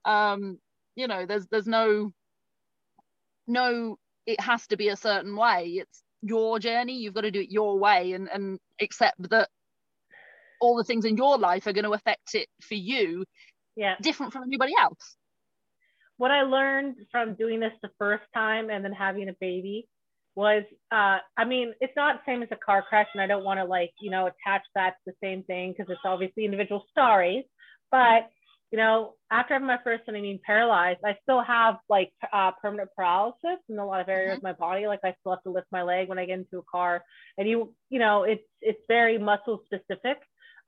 [0.05, 0.59] Um
[0.95, 2.11] you know there's there's no
[3.47, 5.79] no it has to be a certain way.
[5.81, 6.97] It's your journey.
[6.97, 9.49] You've got to do it your way and and accept that
[10.59, 13.25] all the things in your life are going to affect it for you
[13.75, 13.95] yeah.
[14.01, 15.17] different from anybody else.
[16.17, 19.87] What i learned from doing this the first time and then having a baby
[20.35, 23.43] was uh i mean it's not the same as a car crash and i don't
[23.43, 26.85] want to like you know attach that to the same thing because it's obviously individual
[26.91, 27.43] stories
[27.91, 28.29] but
[28.71, 32.51] you know after having my first son i mean paralyzed i still have like uh,
[32.61, 34.45] permanent paralysis in a lot of areas mm-hmm.
[34.45, 36.59] of my body like i still have to lift my leg when i get into
[36.59, 37.03] a car
[37.37, 40.17] and you you know it's it's very muscle specific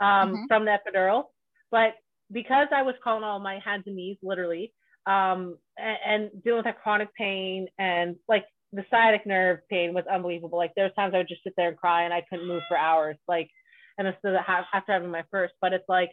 [0.02, 0.44] um, mm-hmm.
[0.48, 1.24] from the epidural
[1.72, 1.94] but
[2.32, 4.74] because i was calling all my hands and knees literally
[5.06, 10.04] um, and, and dealing with that chronic pain and like the sciatic nerve pain was
[10.12, 10.58] unbelievable.
[10.58, 12.64] Like there was times I would just sit there and cry and I couldn't move
[12.68, 13.18] for hours.
[13.28, 13.50] Like,
[13.98, 16.12] and this is after having my first, but it's like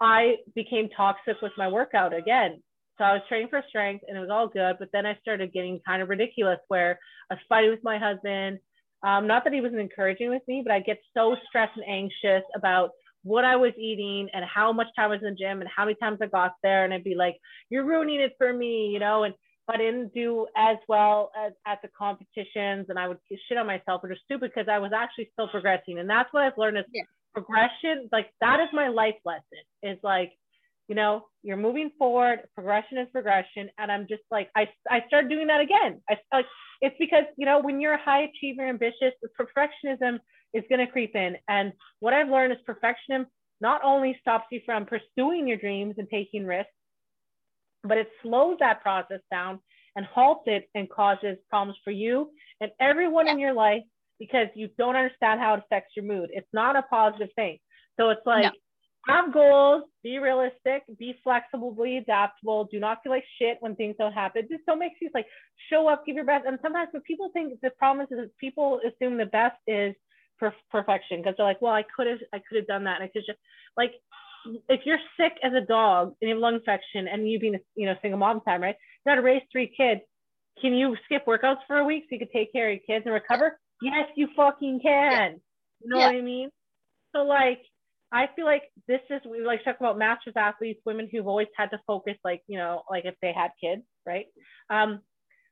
[0.00, 2.62] I became toxic with my workout again.
[2.96, 5.52] So I was training for strength and it was all good, but then I started
[5.52, 6.98] getting kind of ridiculous where
[7.30, 8.58] I was fighting with my husband.
[9.04, 12.42] Um, not that he wasn't encouraging with me, but I get so stressed and anxious
[12.56, 12.90] about
[13.22, 15.84] what I was eating and how much time I was in the gym and how
[15.84, 16.84] many times I got there.
[16.84, 17.36] And I'd be like,
[17.70, 19.24] you're ruining it for me, you know?
[19.24, 19.34] And
[19.68, 24.02] I didn't do as well as at the competitions and I would shit on myself,
[24.02, 25.98] which is stupid because I was actually still progressing.
[25.98, 27.02] And that's what I've learned is yeah.
[27.34, 29.42] progression, like that is my life lesson.
[29.82, 30.32] Is like,
[30.88, 33.68] you know, you're moving forward, progression is progression.
[33.78, 36.00] And I'm just like, I, I started doing that again.
[36.08, 36.46] I like
[36.80, 40.18] it's because, you know, when you're a high achiever, ambitious, the perfectionism
[40.54, 41.36] is going to creep in.
[41.48, 43.26] And what I've learned is perfectionism
[43.60, 46.70] not only stops you from pursuing your dreams and taking risks,
[47.88, 49.60] but it slows that process down
[49.96, 52.30] and halts it and causes problems for you
[52.60, 53.32] and everyone yeah.
[53.32, 53.82] in your life
[54.18, 56.30] because you don't understand how it affects your mood.
[56.32, 57.58] It's not a positive thing.
[57.98, 58.50] So it's like, no.
[59.06, 62.68] have goals, be realistic, be flexible, be adaptable.
[62.70, 64.46] Do not feel like shit when things don't happen.
[64.50, 65.26] Just don't make you like
[65.70, 66.46] show up, give your best.
[66.46, 69.94] And sometimes what people think the problem is, is people assume the best is
[70.38, 73.04] per- perfection because they're like, well, I could have, I could have done that, and
[73.04, 73.38] I could just
[73.76, 73.92] like
[74.68, 77.58] if you're sick as a dog and you have lung infection and you being a
[77.74, 78.76] you know single mom time, right?
[79.04, 80.00] You got to raise three kids.
[80.60, 83.06] Can you skip workouts for a week so you can take care of your kids
[83.06, 83.58] and recover?
[83.80, 85.40] Yes, you fucking can.
[85.80, 86.06] You know yeah.
[86.06, 86.50] what I mean?
[87.14, 87.60] So like
[88.12, 91.70] I feel like this is we like talk about masters athletes, women who've always had
[91.70, 94.26] to focus like, you know, like if they had kids, right?
[94.70, 95.00] Um,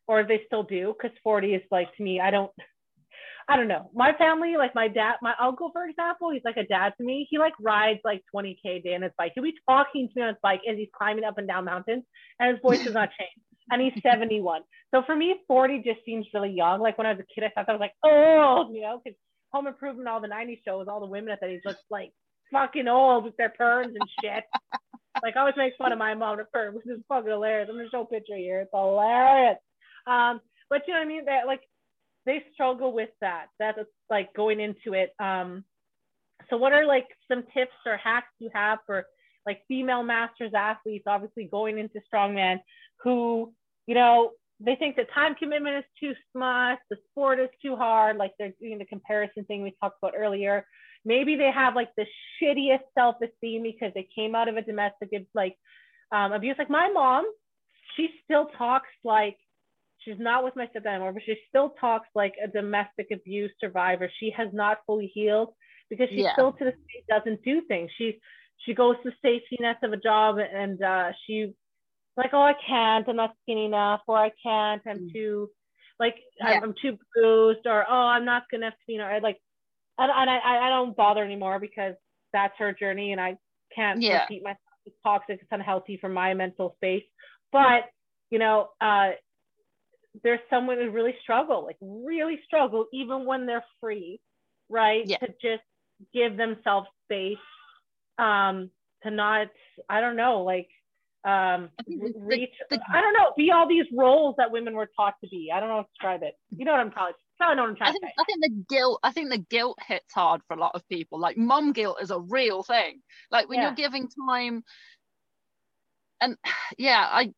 [0.08, 2.50] or they still do, because 40 is like to me, I don't
[3.48, 3.90] I don't know.
[3.94, 7.28] My family, like my dad, my uncle, for example, he's like a dad to me.
[7.30, 9.32] He like rides like 20k a day on his bike.
[9.34, 12.02] He'll be talking to me on his bike as he's climbing up and down mountains,
[12.40, 13.30] and his voice does not change.
[13.70, 14.62] And he's 71.
[14.94, 16.80] So for me, 40 just seems really young.
[16.80, 19.18] Like when I was a kid, I thought I was like, oh, you know, because
[19.52, 22.12] Home Improvement, all the 90s shows, all the women at that age looked like
[22.52, 24.44] fucking old with their perms and shit.
[25.22, 27.68] like I always make fun of my mom with perms, which is fucking hilarious.
[27.70, 28.60] I'm gonna show a picture here.
[28.60, 29.58] It's hilarious.
[30.06, 31.24] Um, but you know what I mean?
[31.26, 31.60] That like
[32.26, 33.46] they struggle with that.
[33.58, 33.78] That's
[34.10, 35.10] like going into it.
[35.18, 35.64] Um,
[36.50, 39.06] so what are like some tips or hacks you have for
[39.46, 42.60] like female masters athletes, obviously going into strongman,
[43.02, 43.52] who
[43.86, 48.16] you know they think the time commitment is too much, the sport is too hard,
[48.16, 50.66] like they're doing the comparison thing we talked about earlier.
[51.04, 52.06] Maybe they have like the
[52.42, 55.56] shittiest self-esteem because they came out of a domestic like
[56.10, 56.56] um, abuse.
[56.58, 57.26] Like my mom,
[57.96, 59.36] she still talks like
[60.06, 64.10] she's not with my stepdad anymore, but she still talks like a domestic abuse survivor.
[64.20, 65.54] She has not fully healed
[65.90, 66.32] because she yeah.
[66.32, 67.90] still to this day doesn't do things.
[67.98, 68.20] She
[68.64, 71.54] she goes to safety nets of a job and uh, she
[72.16, 75.12] like, oh, I can't, I'm not skinny enough, or I can't, I'm mm.
[75.12, 75.50] too,
[76.00, 76.60] like, yeah.
[76.62, 79.38] I'm too bruised, or oh, I'm not good enough to, you know, I like,
[79.98, 81.94] and I, I, I don't bother anymore because
[82.32, 83.36] that's her journey, and I
[83.74, 84.22] can't yeah.
[84.22, 84.58] repeat myself.
[84.86, 87.04] It's toxic, it's unhealthy for my mental space.
[87.52, 87.84] But
[88.30, 89.10] you know, uh,
[90.22, 94.20] there's someone who really struggle, like really struggle, even when they're free,
[94.68, 95.02] right?
[95.06, 95.18] Yeah.
[95.18, 95.62] To just
[96.12, 97.36] give themselves space,
[98.18, 98.70] um,
[99.02, 99.48] to not,
[99.88, 100.68] I don't know, like
[101.26, 102.50] um, reach.
[102.70, 103.32] The, the, I don't know.
[103.36, 105.50] Be all these roles that women were taught to be.
[105.52, 106.34] I don't know how to describe it.
[106.56, 107.12] You know what I'm trying.
[107.38, 108.14] I know what I'm trying I think, to say.
[108.18, 109.00] I think the guilt.
[109.02, 111.18] I think the guilt hits hard for a lot of people.
[111.18, 113.02] Like mom guilt is a real thing.
[113.30, 113.66] Like when yeah.
[113.66, 114.62] you're giving time,
[116.20, 116.36] and
[116.78, 117.32] yeah, I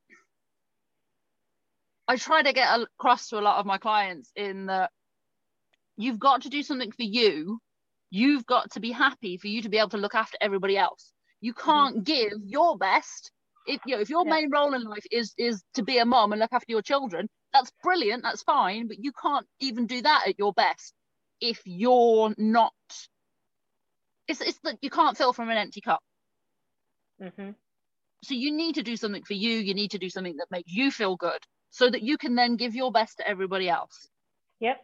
[2.09, 4.91] I try to get across to a lot of my clients in that
[5.97, 7.61] you've got to do something for you.
[8.11, 11.13] You've got to be happy for you to be able to look after everybody else.
[11.41, 11.71] You mm-hmm.
[11.71, 12.05] can't mm-hmm.
[12.05, 13.31] give your best
[13.69, 14.31] if you know if your yeah.
[14.31, 17.29] main role in life is is to be a mom and look after your children
[17.53, 20.95] that's brilliant that's fine but you can't even do that at your best
[21.41, 22.73] if you're not
[24.27, 26.01] it's it's that you can't fill from an empty cup
[27.23, 27.51] mm-hmm.
[28.25, 30.73] so you need to do something for you you need to do something that makes
[30.73, 31.41] you feel good
[31.71, 34.09] so that you can then give your best to everybody else
[34.61, 34.79] yep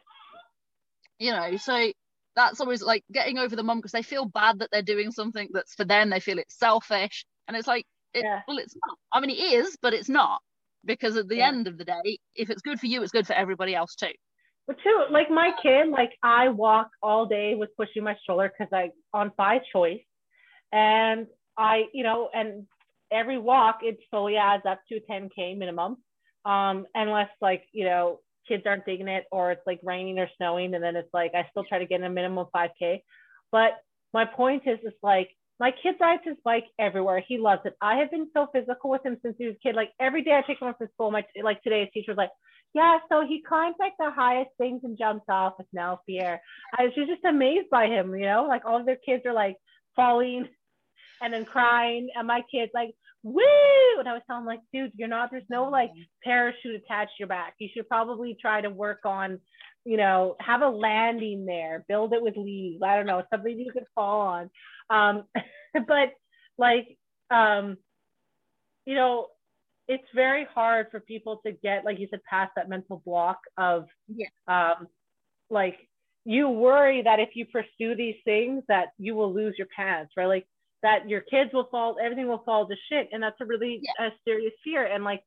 [1.18, 1.93] you know so
[2.37, 5.49] that's always like getting over the mom because they feel bad that they're doing something
[5.53, 8.41] that's for them they feel it's selfish and it's like it, yeah.
[8.47, 8.97] Well, it's not.
[9.12, 10.41] I mean, it is, but it's not
[10.85, 11.49] because at the yeah.
[11.49, 14.12] end of the day, if it's good for you, it's good for everybody else too.
[14.66, 18.72] But too, like my kid, like I walk all day with pushing my stroller because
[18.72, 20.01] I on by choice,
[20.72, 21.26] and
[21.59, 22.66] I, you know, and
[23.12, 25.99] every walk it slowly adds up to 10k minimum,
[26.45, 30.74] um, unless like you know kids aren't digging it or it's like raining or snowing,
[30.74, 33.01] and then it's like I still try to get a minimum 5k.
[33.53, 33.72] But
[34.12, 35.30] my point is, it's like
[35.61, 37.22] my kid rides his bike everywhere.
[37.26, 37.74] He loves it.
[37.80, 39.76] I have been so physical with him since he was a kid.
[39.76, 41.11] Like every day I take him to school.
[41.11, 42.30] My like today's teacher was like,
[42.74, 46.40] yeah, so he climbs like the highest things and jumps off with no fear
[46.76, 49.57] I was just amazed by him, you know, like all their kids are like
[49.95, 50.49] falling
[51.22, 52.09] and then crying.
[52.16, 52.95] And my kid's like,
[53.25, 53.99] woo!
[53.99, 55.91] And I was telling him like, dude, you're not, there's no like
[56.22, 57.55] parachute attached to your back.
[57.59, 59.41] You should probably try to work on,
[59.85, 62.83] you know, have a landing there, build it with leaves.
[62.83, 64.51] I don't know, something you could fall on.
[64.91, 65.25] Um,
[65.89, 66.12] but
[66.59, 66.97] like,
[67.31, 67.79] um,
[68.85, 69.29] you know,
[69.89, 73.87] it's very hard for people to get, like you said, past that mental block of,
[74.09, 74.27] yeah.
[74.49, 74.87] um,
[75.51, 75.77] like,
[76.27, 80.27] you worry that if you pursue these things that you will lose your pants, right?
[80.27, 80.47] Like
[80.85, 83.09] that your kids will fall, everything will fall to shit.
[83.11, 84.09] And that's a really yeah.
[84.09, 84.85] a serious fear.
[84.85, 85.22] And like,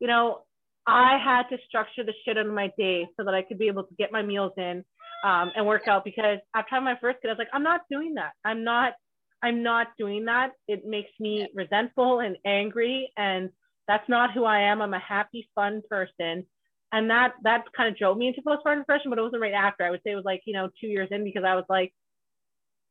[0.00, 0.40] you know,
[0.86, 3.68] I had to structure the shit out of my day so that I could be
[3.68, 4.82] able to get my meals in
[5.22, 7.82] um, and work out because after having my first kid, I was like, I'm not
[7.90, 8.32] doing that.
[8.42, 8.94] I'm not
[9.42, 10.52] I'm not doing that.
[10.66, 13.12] It makes me resentful and angry.
[13.16, 13.50] And
[13.88, 14.80] that's not who I am.
[14.80, 16.46] I'm a happy, fun person.
[16.90, 19.84] And that that kind of drove me into postpartum depression, but it wasn't right after.
[19.84, 21.92] I would say it was like, you know, two years in because I was like,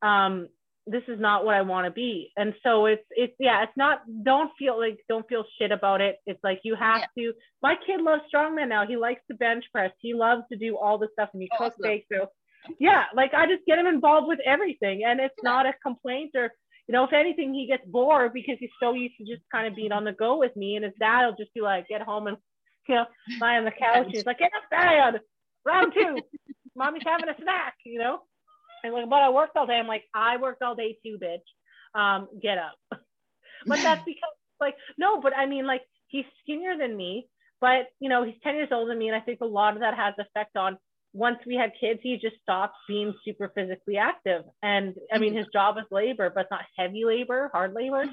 [0.03, 0.47] um,
[0.87, 2.31] this is not what I want to be.
[2.37, 6.17] And so it's it's yeah, it's not don't feel like don't feel shit about it.
[6.25, 7.23] It's like you have yeah.
[7.23, 8.85] to my kid loves strongman now.
[8.85, 9.91] He likes to bench press.
[9.99, 12.05] He loves to do all the stuff and he oh, cooks bake.
[12.11, 12.27] So
[12.79, 16.51] yeah, like I just get him involved with everything, and it's not a complaint or
[16.87, 19.75] you know, if anything, he gets bored because he's so used to just kind of
[19.75, 22.27] being on the go with me, and his dad will just be like, get home
[22.27, 22.37] and
[22.87, 23.05] you know,
[23.39, 24.07] lie on the couch.
[24.11, 25.21] He's like, get up, dad,
[25.65, 26.17] round two,
[26.75, 28.19] mommy's having a snack, you know.
[28.83, 29.75] And like, but I worked all day.
[29.75, 31.99] I'm like, I worked all day too, bitch.
[31.99, 32.77] Um, get up.
[33.65, 34.29] but that's because
[34.59, 37.27] like no, but I mean like he's skinnier than me,
[37.59, 39.81] but you know he's 10 years older than me, and I think a lot of
[39.81, 40.77] that has effect on
[41.13, 44.43] once we had kids, he just stopped being super physically active.
[44.63, 48.05] And I mean, his job is labor, but not heavy labor, hard labor.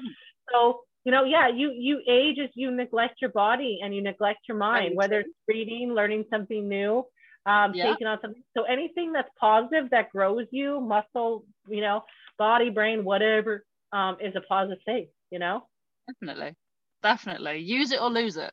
[0.51, 4.39] So, you know, yeah, you you age as you neglect your body and you neglect
[4.47, 7.05] your mind, whether it's reading, learning something new,
[7.45, 7.91] um, Yeah.
[7.91, 8.43] taking on something.
[8.55, 12.03] So anything that's positive that grows you, muscle, you know,
[12.37, 15.67] body, brain, whatever, um, is a positive thing, you know?
[16.07, 16.55] Definitely.
[17.03, 17.59] Definitely.
[17.59, 18.51] Use it or lose it.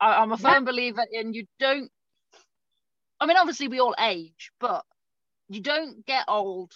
[0.00, 0.54] I, I'm a Yeah.
[0.54, 1.90] firm believer in you don't
[3.20, 4.84] I mean obviously we all age, but
[5.48, 6.72] you don't get old.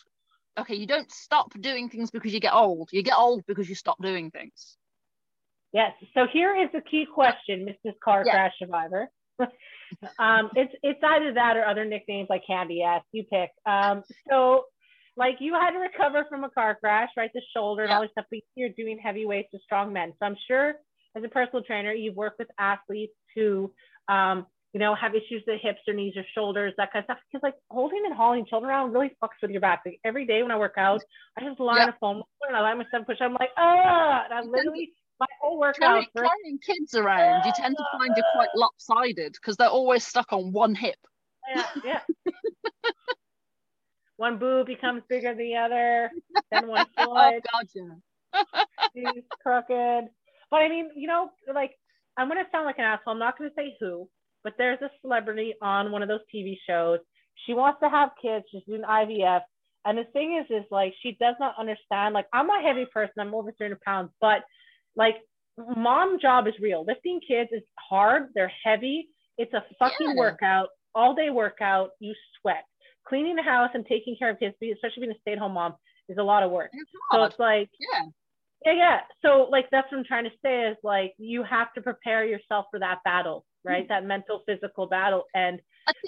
[0.58, 2.88] Okay, you don't stop doing things because you get old.
[2.92, 4.76] You get old because you stop doing things.
[5.72, 5.92] Yes.
[6.14, 7.94] So here is the key question, Mrs.
[8.02, 8.32] Car Yeah.
[8.32, 9.08] Crash Survivor.
[10.18, 13.02] um, it's it's either that or other nicknames like Candy Ass.
[13.12, 13.50] You pick.
[13.66, 14.64] Um, so
[15.16, 17.30] like you had to recover from a car crash, right?
[17.34, 20.12] The shoulder and all this stuff, but you're doing heavy weights to strong men.
[20.18, 20.74] So I'm sure
[21.16, 23.72] as a personal trainer, you've worked with athletes who
[24.08, 27.18] um, you know, have issues with hips or knees or shoulders, that kind of stuff.
[27.30, 29.82] Because like holding and hauling children around really fucks with your back.
[29.84, 31.00] Like every day when I work out,
[31.36, 31.88] I just lie on Yeah.
[31.88, 33.16] a foam and I let myself push.
[33.20, 35.80] I'm like, ah, and I literally my whole workout.
[35.80, 40.04] Carry, first carrying kids around, you tend to find you're quite lopsided because they're always
[40.06, 40.98] stuck on one hip.
[41.54, 42.00] yeah, yeah.
[44.16, 46.10] one boob becomes bigger than the other,
[46.50, 47.42] then one Oh foot
[47.74, 49.14] yeah.
[49.16, 50.08] is crooked.
[50.50, 51.72] But I mean, you know, like
[52.16, 53.12] I'm gonna sound like an asshole.
[53.14, 54.08] I'm not gonna say who,
[54.42, 56.98] but there's a celebrity on one of those TV shows.
[57.46, 58.44] She wants to have kids.
[58.50, 59.40] She's doing IVF.
[59.86, 62.14] And the thing is, is like she does not understand.
[62.14, 63.14] Like I'm a heavy person.
[63.18, 64.42] I'm over 300 pounds, but
[64.96, 65.16] like
[65.76, 66.84] mom job is real.
[66.86, 68.28] Lifting kids is hard.
[68.34, 69.08] They're heavy.
[69.38, 70.14] It's a fucking Yeah.
[70.16, 70.68] workout.
[70.94, 71.90] All day workout.
[72.00, 72.64] You sweat.
[73.06, 75.74] Cleaning the house and taking care of kids, especially being a stay-at-home mom,
[76.08, 76.70] is a lot of work.
[76.72, 78.06] It's So it's like Yeah.
[78.66, 79.00] yeah, yeah.
[79.22, 82.66] So like that's what I'm trying to say is like you have to prepare yourself
[82.70, 83.86] for that battle, right?
[83.88, 85.24] That mental, physical battle.
[85.34, 85.60] And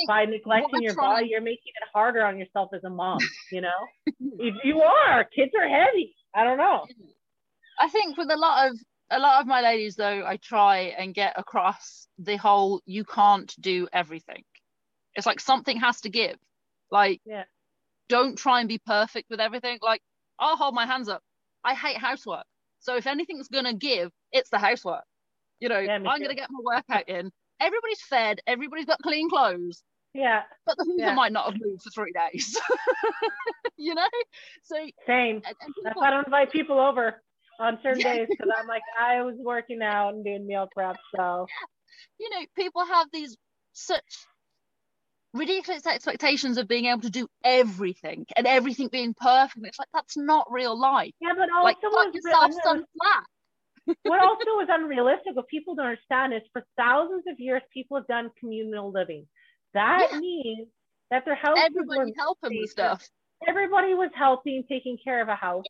[0.06, 3.18] by neglecting your body, you're making it harder on yourself as a mom,
[3.50, 3.86] you know?
[4.38, 6.14] if you are, kids are heavy.
[6.34, 6.86] I don't know.
[7.78, 8.78] I think with a lot of
[9.10, 13.54] a lot of my ladies though, I try and get across the whole you can't
[13.60, 14.44] do everything.
[15.14, 16.36] It's like something has to give.
[16.90, 17.44] Like Yeah.
[18.08, 19.78] don't try and be perfect with everything.
[19.82, 20.00] Like
[20.38, 21.22] I'll hold my hands up.
[21.64, 22.44] I hate housework.
[22.80, 25.04] So if anything's gonna give, it's the housework.
[25.60, 27.30] You know, Yeah, I'm gonna get my workout in.
[27.60, 31.14] Everybody's fed, everybody's got clean clothes, Yeah, but the Hoover Yeah.
[31.14, 32.58] might not have moved for three days.
[33.76, 34.08] you know?
[34.64, 35.36] So same.
[35.46, 37.22] and, and That's why I don't invite people over
[37.62, 38.14] on certain Yeah.
[38.16, 40.96] days because I'm like, I was working out and doing meal prep.
[41.16, 41.46] So
[42.18, 43.36] you know, people have these
[43.72, 44.02] such
[45.34, 49.64] ridiculous expectations of being able to do everything and everything being perfect.
[49.66, 51.12] It's like that's not real life.
[51.20, 53.24] yeah, but also like was yourself real- some slack.
[54.04, 58.06] what also is unrealistic, what people don't understand is for thousands of years, people have
[58.06, 59.26] done communal living.
[59.74, 60.18] That Yeah.
[60.20, 60.68] means
[61.10, 63.08] that their houses were Everybody helping with stuff.
[63.48, 65.64] everybody was helping, taking care of a house.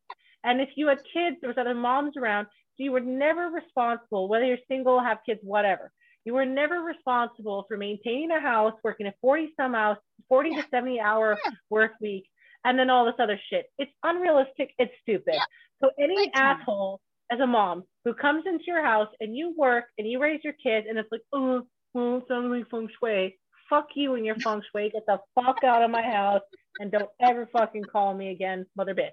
[0.45, 2.47] And if you had kids, there was other moms around.
[2.77, 5.93] So you were never responsible, whether you're single, have kids, whatever.
[6.25, 10.63] You were never responsible for maintaining a house, working a 40 some hours, 40 Yeah.
[10.63, 11.51] to 70 hour Yeah.
[11.71, 12.29] work week,
[12.65, 13.67] and then all this other shit.
[13.79, 14.73] It's unrealistic.
[14.79, 15.35] It's stupid.
[15.35, 15.45] Yeah.
[15.83, 20.09] So any asshole as a mom who comes into your house and you work and
[20.09, 23.39] you raise your kids and it's like, oh, well, it's not really feng shui.
[23.69, 24.91] Fuck you and your feng shui.
[24.91, 26.43] Get the fuck out of my house
[26.79, 29.11] and don't ever fucking call me again, mother bitch.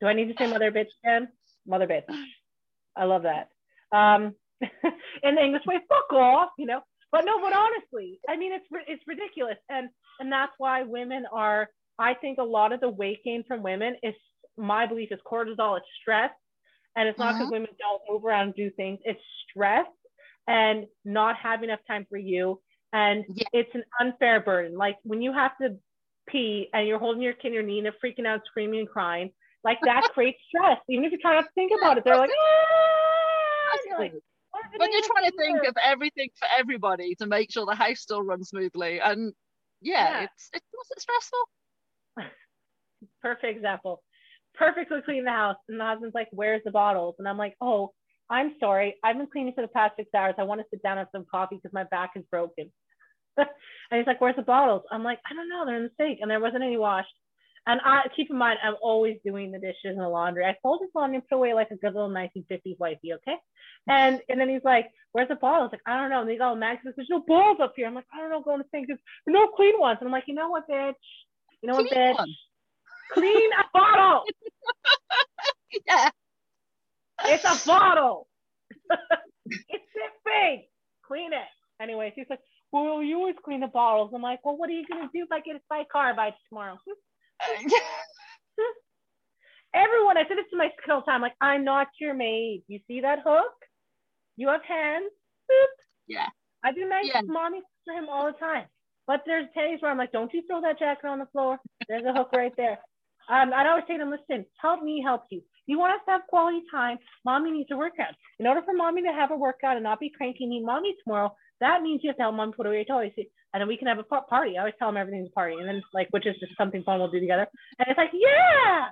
[0.00, 1.28] Do I need to say mother bitch again?
[1.66, 2.04] Mother bitch.
[2.96, 3.48] I love that.
[3.96, 4.34] Um,
[5.22, 6.80] in the English way, fuck off, you know.
[7.10, 9.88] But no, but honestly, I mean, it's it's ridiculous, and
[10.20, 11.68] and that's why women are.
[12.00, 14.14] I think a lot of the weight gain from women is
[14.56, 15.78] my belief is cortisol.
[15.78, 16.30] It's stress,
[16.96, 18.98] and it's not because women don't move around and do things.
[19.04, 19.20] It's
[19.50, 19.86] stress
[20.46, 22.60] and not having enough time for you,
[22.92, 23.44] and Yeah.
[23.52, 24.76] it's an unfair burden.
[24.76, 25.76] Like when you have to
[26.28, 28.88] pee and you're holding your kid in your knee and they're freaking out, screaming and
[28.88, 29.30] crying,
[29.64, 30.78] like that creates stress.
[30.88, 33.78] Even if you try not to think about it, they're like, ah!
[33.86, 34.12] You're like,
[34.76, 38.22] When you're trying to think of everything for everybody to make sure the house still
[38.22, 39.00] runs smoothly.
[39.00, 39.32] And
[39.80, 40.22] yeah, Yeah.
[40.24, 41.38] it's it's was it stressful?
[43.22, 44.02] perfect example.
[44.54, 45.56] Perfectly clean the house.
[45.68, 47.16] And the husband's like, Where's the bottles?
[47.18, 47.92] And I'm like, Oh,
[48.30, 48.96] I'm sorry.
[49.04, 50.34] I've been cleaning for the past six hours.
[50.38, 52.70] I want to sit down and have some coffee because my back is broken.
[53.36, 53.48] and
[53.92, 54.82] he's like, Where's the bottles?
[54.90, 55.64] I'm like, I don't know.
[55.64, 56.18] They're in the sink.
[56.22, 57.08] And there wasn't any washed.
[57.68, 60.46] And I keep in mind, I'm always doing the dishes and the laundry.
[60.46, 63.36] I fold his laundry and put away like a good little 1950s wifey, okay?
[63.88, 65.70] And and then he's like, Where's the bottles?
[65.72, 66.22] Like, I don't know.
[66.22, 67.86] And he's all mad because there's no balls up here.
[67.88, 68.88] I'm like, I don't know, go in the sink.
[68.88, 69.98] There's no clean ones.
[70.00, 70.94] And I'm like, you know what, bitch?
[71.62, 72.16] You know what, Clean bitch?
[72.16, 72.36] one.
[73.12, 74.24] Clean a bottle.
[75.86, 76.10] Yeah.
[77.24, 78.28] It's a bottle.
[78.90, 79.84] it's
[80.24, 80.60] big.
[81.06, 81.82] Clean it.
[81.82, 82.40] Anyways, he's like,
[82.72, 84.12] well, you always clean the bottles.
[84.14, 86.14] I'm like, well, what are you gonna do if I get hit by a car
[86.14, 86.78] by tomorrow?
[89.74, 91.20] Everyone, I said this to my all the time.
[91.22, 92.62] Like, I'm not your maid.
[92.68, 93.52] You see that hook?
[94.36, 95.10] You have hands.
[95.50, 95.66] Boop.
[96.06, 96.26] Yeah.
[96.64, 97.20] I do nice Yeah.
[97.26, 98.66] mommy for him all the time.
[99.06, 101.58] But there's days where I'm like, don't you throw that jacket on the floor.
[101.88, 102.78] There's a hook right there.
[103.30, 105.42] Um, I'd always say to them, listen, help me help you.
[105.66, 106.98] You want us to have quality time.
[107.24, 108.14] Mommy needs a workout.
[108.38, 111.34] In order for mommy to have a workout and not be cranky need mommy tomorrow,
[111.60, 113.12] that means you have to help mom put away your toys.
[113.52, 114.56] And then we can have a party.
[114.56, 115.56] I always tell them everything's a party.
[115.56, 117.46] And then like, which is just something fun we'll do together.
[117.78, 118.88] And it's like, yeah.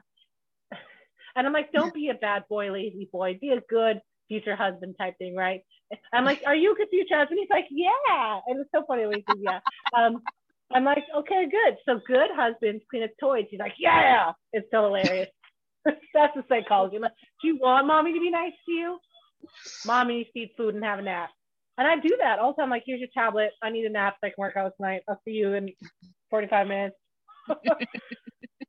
[1.37, 3.39] And I'm like, don't be a bad boy, lazy boy.
[3.39, 5.61] Be a good future husband type thing, right?
[6.13, 7.39] I'm like, are you a good future husband?
[7.41, 8.41] He's like, yeah.
[8.47, 9.61] And it's so funny when he says, yeah.
[9.97, 10.23] Um,
[10.73, 11.77] I'm like, okay, good.
[11.87, 13.47] So good husbands clean up toys.
[13.51, 14.33] He's like, yeah.
[14.53, 15.29] It's so hilarious.
[15.85, 16.97] That's the psychology.
[16.97, 18.99] I'm like, do you want mommy to be nice to you?
[19.85, 21.31] Mommy needs to eat food and have a nap.
[21.79, 22.71] And I do that all the time.
[22.71, 23.51] Like, here's your tablet.
[23.63, 25.03] I need a nap so I can work out tonight.
[25.09, 25.71] I'll see you in
[26.31, 26.97] 45 minutes.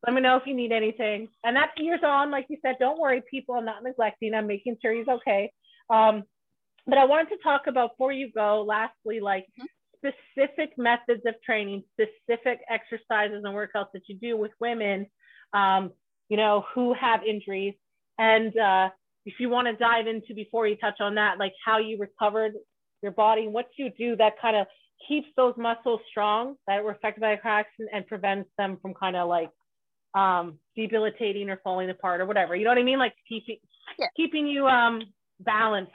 [0.06, 1.30] Let me know if you need anything.
[1.44, 3.56] And that year's on, like you said, don't worry, people.
[3.56, 4.34] I'm not neglecting.
[4.34, 5.52] I'm making sure he's okay.
[5.90, 6.24] Um,
[6.86, 9.46] but I wanted to talk about before you go, lastly, like
[9.98, 15.08] specific methods of training, specific exercises and workouts that you do with women,
[15.54, 15.92] um,
[16.30, 17.74] you know, who have injuries.
[18.18, 18.90] And uh,
[19.26, 22.54] if you want to dive into before you touch on that, like how you recovered
[23.02, 24.68] your body, and what you do that kind of
[25.08, 28.94] keeps those muscles strong that were affected by a car accident and prevents them from
[28.94, 29.50] kind of like
[30.16, 32.56] um, debilitating or falling apart or whatever.
[32.56, 33.00] You know what I mean?
[33.00, 33.58] Like keeping
[34.00, 34.08] Yeah.
[34.16, 35.02] keeping you um,
[35.40, 35.92] balanced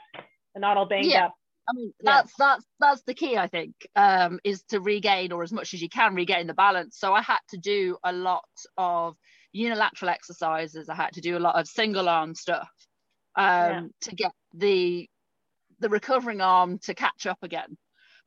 [0.55, 1.27] and not all banged Yeah.
[1.27, 1.35] up.
[1.69, 2.23] I mean, Yeah.
[2.23, 5.83] that's that's that's the key, I think, um, is to regain or as much as
[5.83, 6.99] you can regain the balance.
[6.99, 9.17] So I had to do a lot of
[9.53, 10.89] unilateral exercises.
[10.89, 12.69] I had to do a lot of single arm stuff
[13.37, 13.83] um, Yeah.
[14.03, 15.09] to get the
[15.83, 17.77] the recovering arm to catch up again.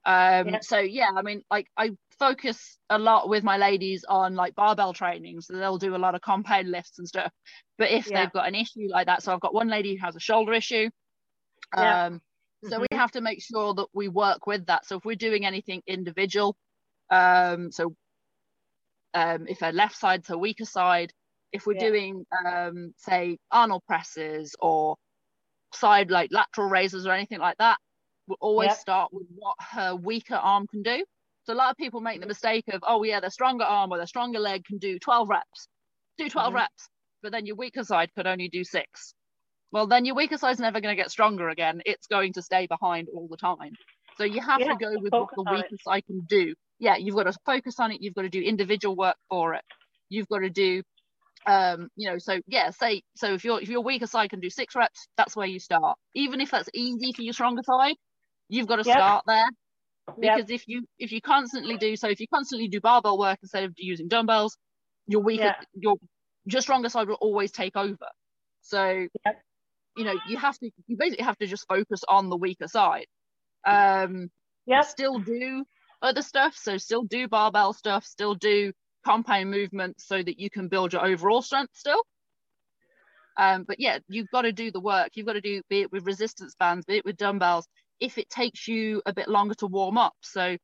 [0.06, 0.60] Um, Yeah.
[0.62, 4.94] So yeah, I mean, like I focus a lot with my ladies on like barbell
[4.94, 7.32] training, so they'll do a lot of compound lifts and stuff.
[7.78, 8.22] But if Yeah.
[8.22, 10.54] they've got an issue like that, so I've got one lady who has a shoulder
[10.54, 10.90] issue.
[11.76, 12.06] Yeah.
[12.06, 12.22] Um,
[12.64, 12.88] so Mhm.
[12.90, 14.86] we have to make sure that we work with that.
[14.86, 16.56] So if we're doing anything individual,
[17.10, 17.96] um, so
[19.14, 21.12] um, if her left side's her weaker side,
[21.52, 21.90] if we're Yeah.
[21.90, 24.98] doing um, say Arnold presses or
[25.76, 27.78] side like lateral raises or anything like that,
[28.28, 28.80] we'll always Yep.
[28.80, 31.06] start with what her weaker arm can do.
[31.44, 33.98] So a lot of people make the mistake of, oh yeah, their stronger arm or
[33.98, 35.68] their stronger leg can do 12 reps.
[36.18, 36.56] Do 12 Mhm.
[36.56, 36.90] reps,
[37.22, 39.14] but then your weaker side could only do six.
[39.72, 41.82] Well, then your weaker side's never going to get stronger again.
[41.86, 43.78] It's going to stay behind all the time.
[44.18, 45.52] So you have Yeah, to go with what the it.
[45.56, 46.56] weaker side can do.
[46.80, 48.02] Yeah, you've got to focus on it.
[48.02, 49.64] You've got to do individual work for it.
[50.10, 50.84] You've got to do,
[51.48, 54.50] um, you know, so yeah, say so if your if your weaker side can do
[54.50, 55.98] six reps, that's where you start.
[56.16, 57.96] Even if that's easy for your stronger side,
[58.50, 59.04] you've got to Yep.
[59.04, 59.48] start there
[60.22, 60.22] Yep.
[60.22, 63.64] because if you if you constantly do so if you constantly do barbell work instead
[63.64, 64.58] of using dumbbells
[65.08, 65.64] your weaker Yeah.
[65.74, 65.96] your
[66.46, 68.08] your stronger side will always take over
[68.62, 69.42] so Yep.
[69.96, 73.06] you know you have to you basically have to just focus on the weaker side
[73.68, 74.30] um
[74.68, 74.88] Yep.
[74.88, 75.66] still do
[76.02, 78.72] other stuff so still do barbell stuff still do
[79.06, 82.02] compound movements so that you can build your overall strength still
[83.38, 85.92] um but yeah you've got to do the work you've got to do be it
[85.92, 87.68] with resistance bands be it with dumbbells
[88.00, 90.58] if it takes you a bit longer to warm up so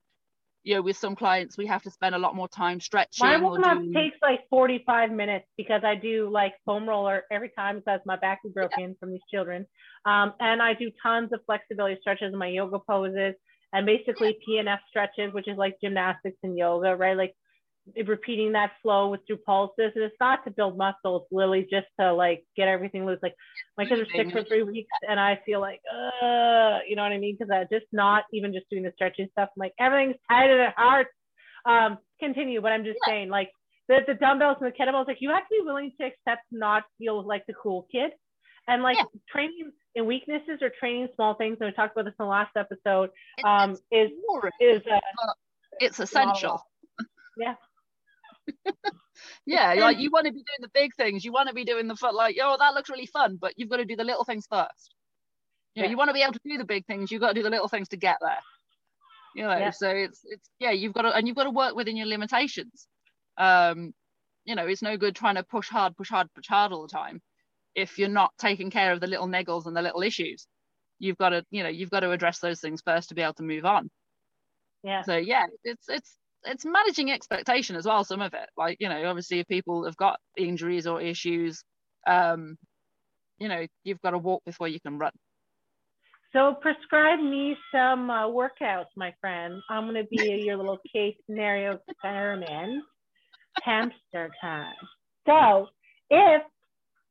[0.63, 3.37] you know with some clients we have to spend a lot more time stretching My
[3.37, 7.77] warm up doing- takes like 45 minutes because I do like foam roller every time
[7.79, 9.65] because my back is broken from these children.
[10.05, 13.35] Um, and I do tons of flexibility stretches in my yoga poses
[13.73, 17.17] and basically PNF stretches, which is like gymnastics and yoga, right?
[17.17, 17.33] Like
[18.05, 19.91] repeating that flow with through pulses.
[19.95, 23.19] And it's not to build muscles, literally just to like get everything loose.
[23.21, 23.35] Like
[23.77, 27.11] my kids are sick for three weeks and I feel like, uh, you know what
[27.11, 27.37] I mean?
[27.39, 29.49] Because I just not even just doing the stretching stuff.
[29.55, 31.09] I'm like everything's tight and it hurts.
[31.65, 33.51] Um, continue, but I'm just saying, like
[33.87, 36.83] the, the dumbbells and the kettlebells, like you have to be willing to accept not
[36.97, 38.11] feel like the cool kid.
[38.67, 39.05] And like Yeah.
[39.29, 42.51] training in weaknesses or training small things, and we talked about this in the last
[42.55, 43.09] episode,
[43.43, 44.51] um, is boring.
[44.59, 44.99] is uh,
[45.79, 46.63] it's at essential
[47.37, 47.55] Yeah.
[49.45, 51.87] yeah like you want to be doing the big things you want to be doing
[51.87, 54.23] the foot like oh that looks really fun but you've got to do the little
[54.23, 54.95] things first
[55.75, 55.91] you know Yeah.
[55.91, 57.49] you want to be able to do the big things you've got to do the
[57.49, 58.39] little things to get there
[59.35, 59.69] you know Yeah.
[59.71, 62.87] so it's it's yeah you've got to and you've got to work within your limitations
[63.37, 63.93] um
[64.45, 66.87] you know it's no good trying to push hard push hard push hard all the
[66.87, 67.21] time
[67.75, 70.47] if you're not taking care of the little niggles and the little issues
[70.99, 73.33] you've got to you know you've got to address those things first to be able
[73.33, 73.89] to move on
[74.83, 75.03] yeah.
[75.03, 79.05] so yeah it's it's it's managing expectation as well some of it like you know
[79.05, 81.63] obviously if people have got injuries or issues
[82.07, 82.55] um
[83.39, 85.11] you know you've got to walk before you can run
[86.33, 89.61] So prescribe me some uh, workouts, my friend.
[89.69, 92.83] I'm gonna be your little case scenario experiment.
[93.63, 94.73] Hamster time.
[95.27, 95.67] So
[96.09, 96.41] if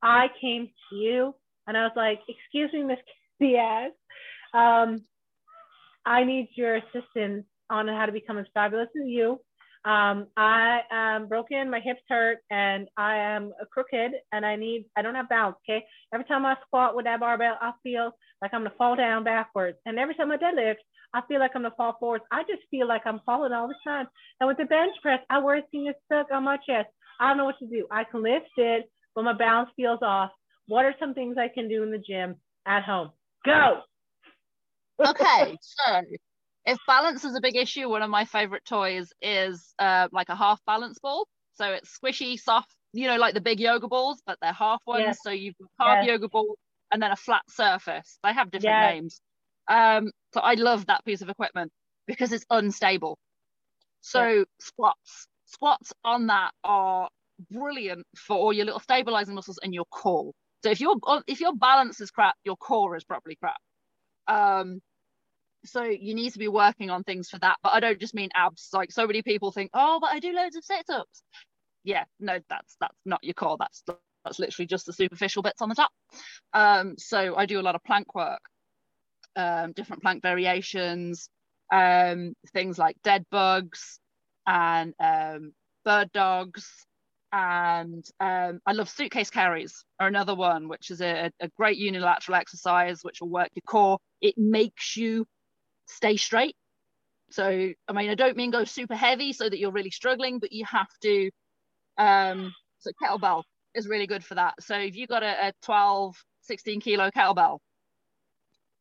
[0.03, 1.35] I came to you
[1.67, 2.99] and I was like, "Excuse me, Miss
[3.39, 3.93] Diaz,
[4.55, 5.05] um,
[6.07, 9.41] I need your assistance on how to become as fabulous as you.
[9.85, 15.01] Um, I am broken, my hips hurt, and I am crooked, and I need, I
[15.01, 15.57] don't have balance.
[15.67, 15.85] Okay.
[16.13, 19.79] Every time I squat with that barbell, I feel like I'm gonna fall down backwards.
[19.87, 20.77] And every time I deadlift,
[21.15, 22.25] I feel like I'm gonna fall forwards.
[22.31, 24.07] I just feel like I'm falling all the time.
[24.41, 26.89] And with the bench press, I wear things stuck on my chest.
[27.19, 27.87] I don't know what to do.
[27.91, 30.31] I can lift it, but my balance feels off.
[30.69, 32.37] What are some things I can do in the gym
[32.67, 33.11] at home?
[33.45, 33.81] Go.
[35.05, 36.03] okay, so
[36.67, 40.37] if balance is a big issue, one of my favorite toys is uh, like a
[40.37, 41.27] half balance ball.
[41.55, 45.05] So it's squishy, soft, you know, like the big yoga balls, but they're half ones.
[45.07, 45.19] Yes.
[45.23, 46.13] So you've got half yes.
[46.13, 46.57] yoga ball
[46.93, 48.19] and then a flat surface.
[48.23, 48.93] They have different yes.
[48.95, 49.21] names.
[49.69, 51.71] Um, so I love that piece of equipment
[52.07, 53.19] because it's unstable.
[54.01, 54.45] So yeah.
[54.61, 57.09] squats, squats on that are
[57.51, 60.33] brilliant for all your little stabilizing muscles and your core.
[60.63, 60.97] So if your
[61.27, 63.57] if your balance is crap, your core is probably crap.
[64.29, 64.81] Um,
[65.65, 67.57] so you need to be working on things for that.
[67.63, 68.71] But I don't just mean abs.
[68.73, 71.23] Like so many people think, oh, but I do loads of sit-ups.
[71.85, 73.57] Yeah, no, that's that's not your core.
[73.59, 73.83] That's
[74.25, 75.91] that's literally just the superficial bits on the top.
[76.53, 78.43] Um, so I do a lot of plank work,
[79.37, 81.29] um, different plank variations,
[81.73, 83.99] um, things like dead bugs
[84.47, 85.53] and um,
[85.85, 86.87] bird dogs.
[87.33, 92.35] And um, I love suitcase carries, are another one, which is a, a great unilateral
[92.35, 93.99] exercise which will work your core.
[94.21, 95.27] It makes you
[95.91, 96.57] stay straight.
[97.31, 97.45] So,
[97.89, 100.65] I mean, I don't mean go super heavy so that you're really struggling, but you
[100.65, 101.31] have to.
[101.97, 103.45] Um, so, kettlebell
[103.75, 104.55] is really good for that.
[104.61, 107.59] So, if you've got a, a 12, 16 kilo kettlebell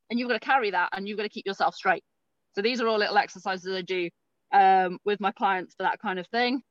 [0.10, 2.04] and you've got to carry that and you've got to keep yourself straight.
[2.56, 4.10] So, these are all little exercises I do
[4.52, 6.62] um, with my clients for that kind of thing.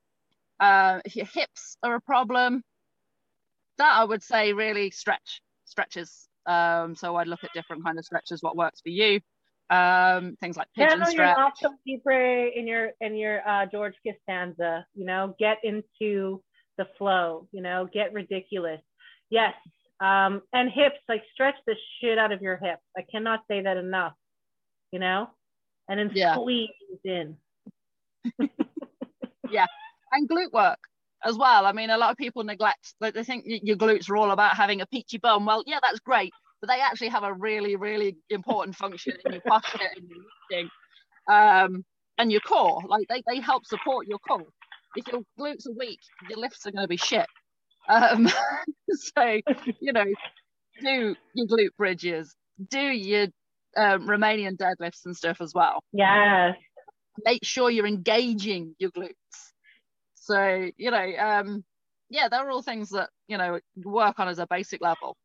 [0.58, 2.62] Uh, if your hips are a problem,
[3.76, 6.28] that I would say really stretch stretches.
[6.46, 9.20] Um, so I'd look at different kind of stretches, what works for you
[9.70, 11.34] um, things like pigeon your
[11.86, 14.86] libre in your in your uh, George Costanza.
[14.94, 16.42] You know, get into
[16.78, 17.48] the flow.
[17.52, 18.80] You know, get ridiculous.
[19.30, 19.54] Yes,
[20.00, 22.82] um, and hips like stretch the shit out of your hips.
[22.96, 24.14] I cannot say that enough.
[24.90, 25.28] You know,
[25.88, 26.34] and then yeah.
[26.34, 26.70] squeeze
[27.04, 27.36] in.
[29.50, 29.66] yeah,
[30.12, 30.78] and glute work
[31.24, 31.66] as well.
[31.66, 32.94] I mean, a lot of people neglect.
[33.02, 35.44] Like they think your glutes are all about having a peachy bum.
[35.44, 39.42] Well, yeah, that's great but they actually have a really, really important function in your
[39.42, 40.18] posture and your
[40.50, 40.70] lifting
[41.30, 41.84] um,
[42.18, 42.80] and your core.
[42.86, 44.46] Like they, they help support your core.
[44.96, 47.26] If your glutes are weak, your lifts are going to be shit.
[47.88, 48.28] Um,
[48.90, 49.40] so,
[49.80, 50.04] you know,
[50.82, 52.34] do your glute bridges,
[52.70, 53.26] do your
[53.76, 55.82] um, Romanian deadlifts and stuff as well.
[55.92, 56.56] Yes.
[57.24, 59.12] Make sure you're engaging your glutes.
[60.14, 61.64] So, you know, um,
[62.10, 65.16] yeah, they're all things that, you know, work on as a basic level.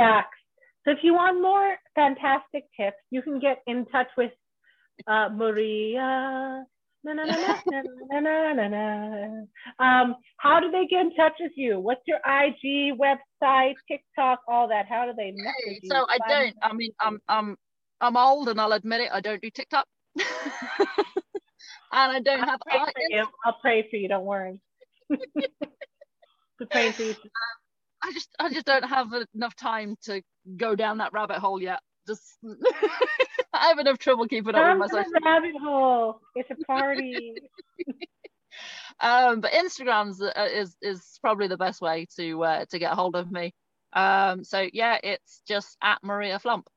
[0.00, 0.38] Facts.
[0.84, 4.32] So if you want more fantastic tips, you can get in touch with
[5.06, 6.64] uh, Maria.
[7.02, 7.36] Na, na, na,
[9.78, 11.78] um, how do they get in touch with you?
[11.78, 14.86] What's your IG, website, TikTok, all that?
[14.86, 15.90] How do they message you?
[15.90, 16.54] So I don't.
[16.62, 17.56] I mean, I'm I'm
[18.02, 19.10] I'm old, and I'll admit it.
[19.12, 19.86] I don't do TikTok,
[20.18, 20.26] and
[21.92, 22.60] I don't I'll have.
[22.66, 23.24] Pray for you.
[23.46, 24.08] I'll pray for you.
[24.08, 24.60] Don't worry.
[26.70, 27.14] pray for you.
[28.02, 30.22] I just I just don't have enough time to
[30.56, 31.80] go down that rabbit hole yet.
[32.06, 32.22] Just
[33.52, 35.06] I have enough trouble keeping up with myself.
[35.24, 36.20] rabbit hole.
[36.34, 37.34] It's a party.
[39.00, 42.96] um, but Instagram's uh, is is probably the best way to uh, to get a
[42.96, 43.52] hold of me.
[43.92, 46.68] Um, so yeah, it's just at Maria Flump.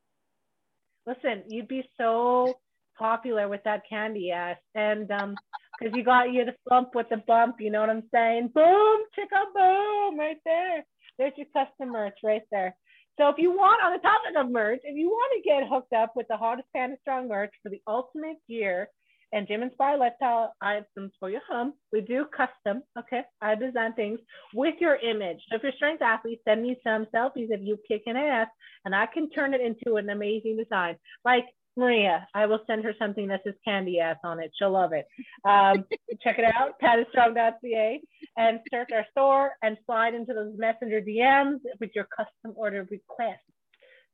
[1.06, 2.58] Listen, you'd be so
[2.98, 5.36] popular with that candy ass, and um,
[5.80, 8.52] because you got you the flump with the bump, you know what I'm saying?
[8.54, 10.86] Boom, chicka boom, right there.
[11.18, 12.76] There's your custom merch right there.
[13.20, 15.94] So if you want, on the topic of merch, if you want to get hooked
[15.94, 18.88] up with the hottest Panda Strong merch for the ultimate gear
[19.32, 22.84] and gym inspired lifestyle items for your home, we do custom.
[22.98, 24.20] Okay, I design things
[24.54, 25.38] with your image.
[25.50, 28.48] So if you're a strength athlete, send me some selfies of you kicking ass,
[28.86, 30.98] and I can turn it into an amazing design.
[31.24, 34.52] Like Maria, I will send her something that says candy ass on it.
[34.58, 35.08] She'll love it.
[35.44, 35.86] Um,
[36.24, 38.02] check it out, pandastrong.ca,
[38.38, 43.42] and search our store and slide into those messenger DMs with your custom order request.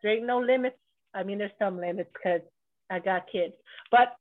[0.02, 0.78] There ain't no limits.
[1.14, 2.42] I mean, there's some limits because
[2.90, 3.54] I got kids,
[3.92, 4.16] but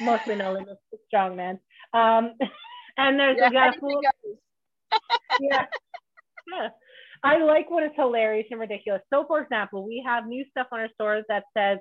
[0.00, 0.80] mostly no limits.
[1.08, 1.58] Strong man.
[1.92, 2.34] Um,
[2.96, 4.00] and there's yeah, a guy full.
[5.40, 5.66] yeah,
[6.52, 6.68] yeah.
[7.22, 9.02] I like when it's hilarious and ridiculous.
[9.12, 11.78] So, for example, we have new stuff on our stores that says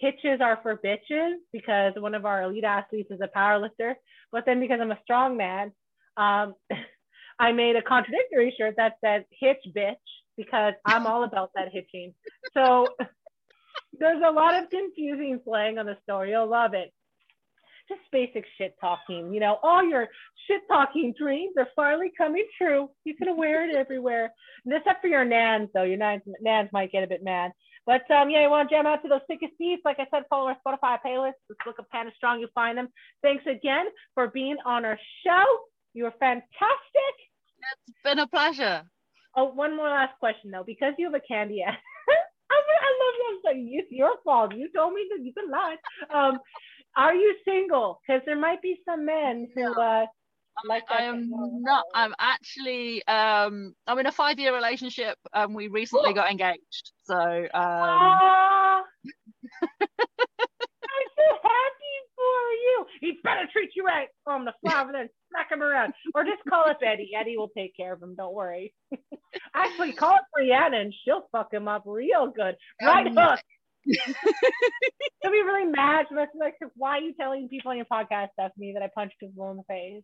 [0.00, 3.94] hitches are for bitches because one of our elite athletes is a powerlifter.
[4.32, 5.72] But then because I'm a strong man,
[6.16, 6.54] um,
[7.38, 9.94] I made a contradictory shirt that says hitch bitch
[10.36, 12.14] because I'm all about that hitching.
[12.54, 12.86] So
[13.98, 16.26] there's a lot of confusing slang on the store.
[16.26, 16.92] You'll love it.
[17.88, 20.06] Just basic shit talking, you know, all your
[20.46, 22.88] shit talking dreams are finally coming true.
[23.04, 24.32] You can wear it everywhere.
[24.64, 25.82] And except for your nans, though.
[25.82, 27.50] Your nans, nans might get a bit mad.
[27.90, 29.82] But um, yeah, you want to jam out to those sickest beats.
[29.84, 31.42] Like I said, follow our Spotify playlist.
[31.48, 32.86] Just look up Panda Strong, you'll find them.
[33.20, 34.96] Thanks again for being on our
[35.26, 35.44] show.
[35.92, 37.14] You were fantastic.
[37.88, 38.84] It's been a pleasure.
[39.34, 41.74] Oh, one more last question though, because you have a candy ass.
[42.52, 42.90] I love I
[43.32, 43.54] love that.
[43.56, 44.54] It's your fault.
[44.54, 45.74] You told me that you can lie.
[46.14, 46.38] Um,
[46.96, 48.00] are you single?
[48.06, 50.06] Because there might be some men who uh,
[50.66, 51.30] like I am
[51.62, 51.84] not.
[51.94, 53.06] I'm actually.
[53.06, 55.16] Um, I'm in a five-year relationship.
[55.32, 56.92] and we recently got engaged.
[57.04, 57.16] So.
[57.16, 58.82] Um...
[60.90, 62.86] I'm so happy for you.
[63.00, 64.08] He better treat you right.
[64.26, 65.94] Or I'm gonna fly over there and smack him around.
[66.14, 67.12] Or just call up Eddie.
[67.18, 68.14] Eddie will take care of him.
[68.16, 68.74] Don't worry.
[69.54, 72.56] Actually, call up Brianna and she'll fuck him up real good.
[72.82, 73.40] Right um, hook.
[75.22, 76.06] She'll be really mad.
[76.08, 79.18] She'll be like, why are you telling people on your podcast, Stephanie, that I punched
[79.18, 80.02] people in the face?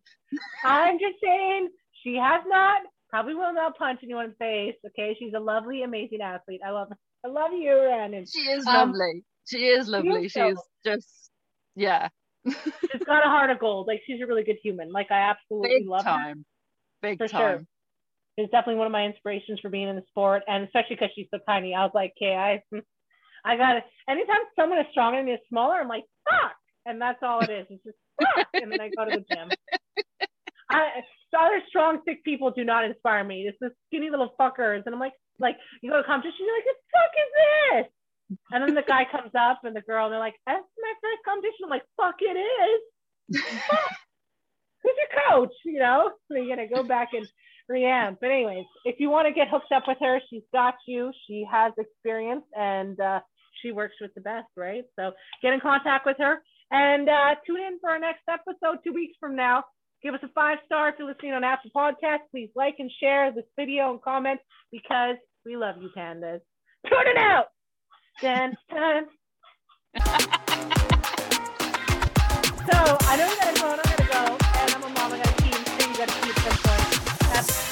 [0.63, 1.69] I'm just saying
[2.03, 4.75] she has not, probably will not punch anyone in the face.
[4.87, 5.15] Okay.
[5.19, 6.61] She's a lovely, amazing athlete.
[6.65, 6.89] I love
[7.25, 8.25] I love you, Rhianon.
[8.25, 9.23] She is um, lovely.
[9.47, 10.29] She is lovely.
[10.29, 11.31] She is just
[11.75, 12.09] yeah.
[12.47, 13.87] she's got a heart of gold.
[13.87, 14.91] Like she's a really good human.
[14.91, 16.37] Like I absolutely Big love time.
[17.01, 17.09] her.
[17.09, 17.57] Big for time.
[17.57, 17.67] Sure.
[18.37, 21.27] It's definitely one of my inspirations for being in the sport, and especially because she's
[21.31, 21.73] so tiny.
[21.73, 22.61] I was like, okay, I,
[23.45, 23.83] I got it.
[24.09, 26.55] Anytime someone is stronger than me is smaller, I'm like, fuck,
[26.85, 27.67] and that's all it is.
[27.69, 29.49] It's just fuck, and then I go to the gym.
[30.69, 31.01] I,
[31.37, 33.43] other strong, thick people do not inspire me.
[33.47, 36.65] It's the skinny little fuckers, and I'm like, like you go to competition, you're like,
[36.65, 37.87] what the fuck is this?
[38.51, 41.21] And then the guy comes up and the girl, and they're like, that's my first
[41.25, 41.65] competition.
[41.65, 43.41] I'm like, fuck it is.
[43.67, 43.79] Fuck.
[44.83, 45.53] Who's your coach?
[45.65, 47.27] You know, so you're gonna go back and
[47.69, 48.17] Rhianon.
[48.19, 51.11] But anyways, if you want to get hooked up with her, she's got you.
[51.27, 53.19] She has experience and uh,
[53.61, 54.83] she works with the best, right?
[54.97, 55.11] So
[55.41, 56.41] get in contact with her
[56.71, 59.63] and uh, tune in for our next episode two weeks from now.
[60.03, 62.29] Give us a five star if you're listening on Apple Podcasts.
[62.31, 64.39] Please like and share this video and comment
[64.71, 65.15] because
[65.45, 66.41] we love you, pandas.
[66.87, 67.45] Turn it out.
[68.21, 69.05] Dance time.
[72.71, 75.13] so I know you guys know I'm gonna go, and I'm a mom.
[75.13, 75.31] I got a
[76.11, 76.66] phone
[77.37, 77.66] ます。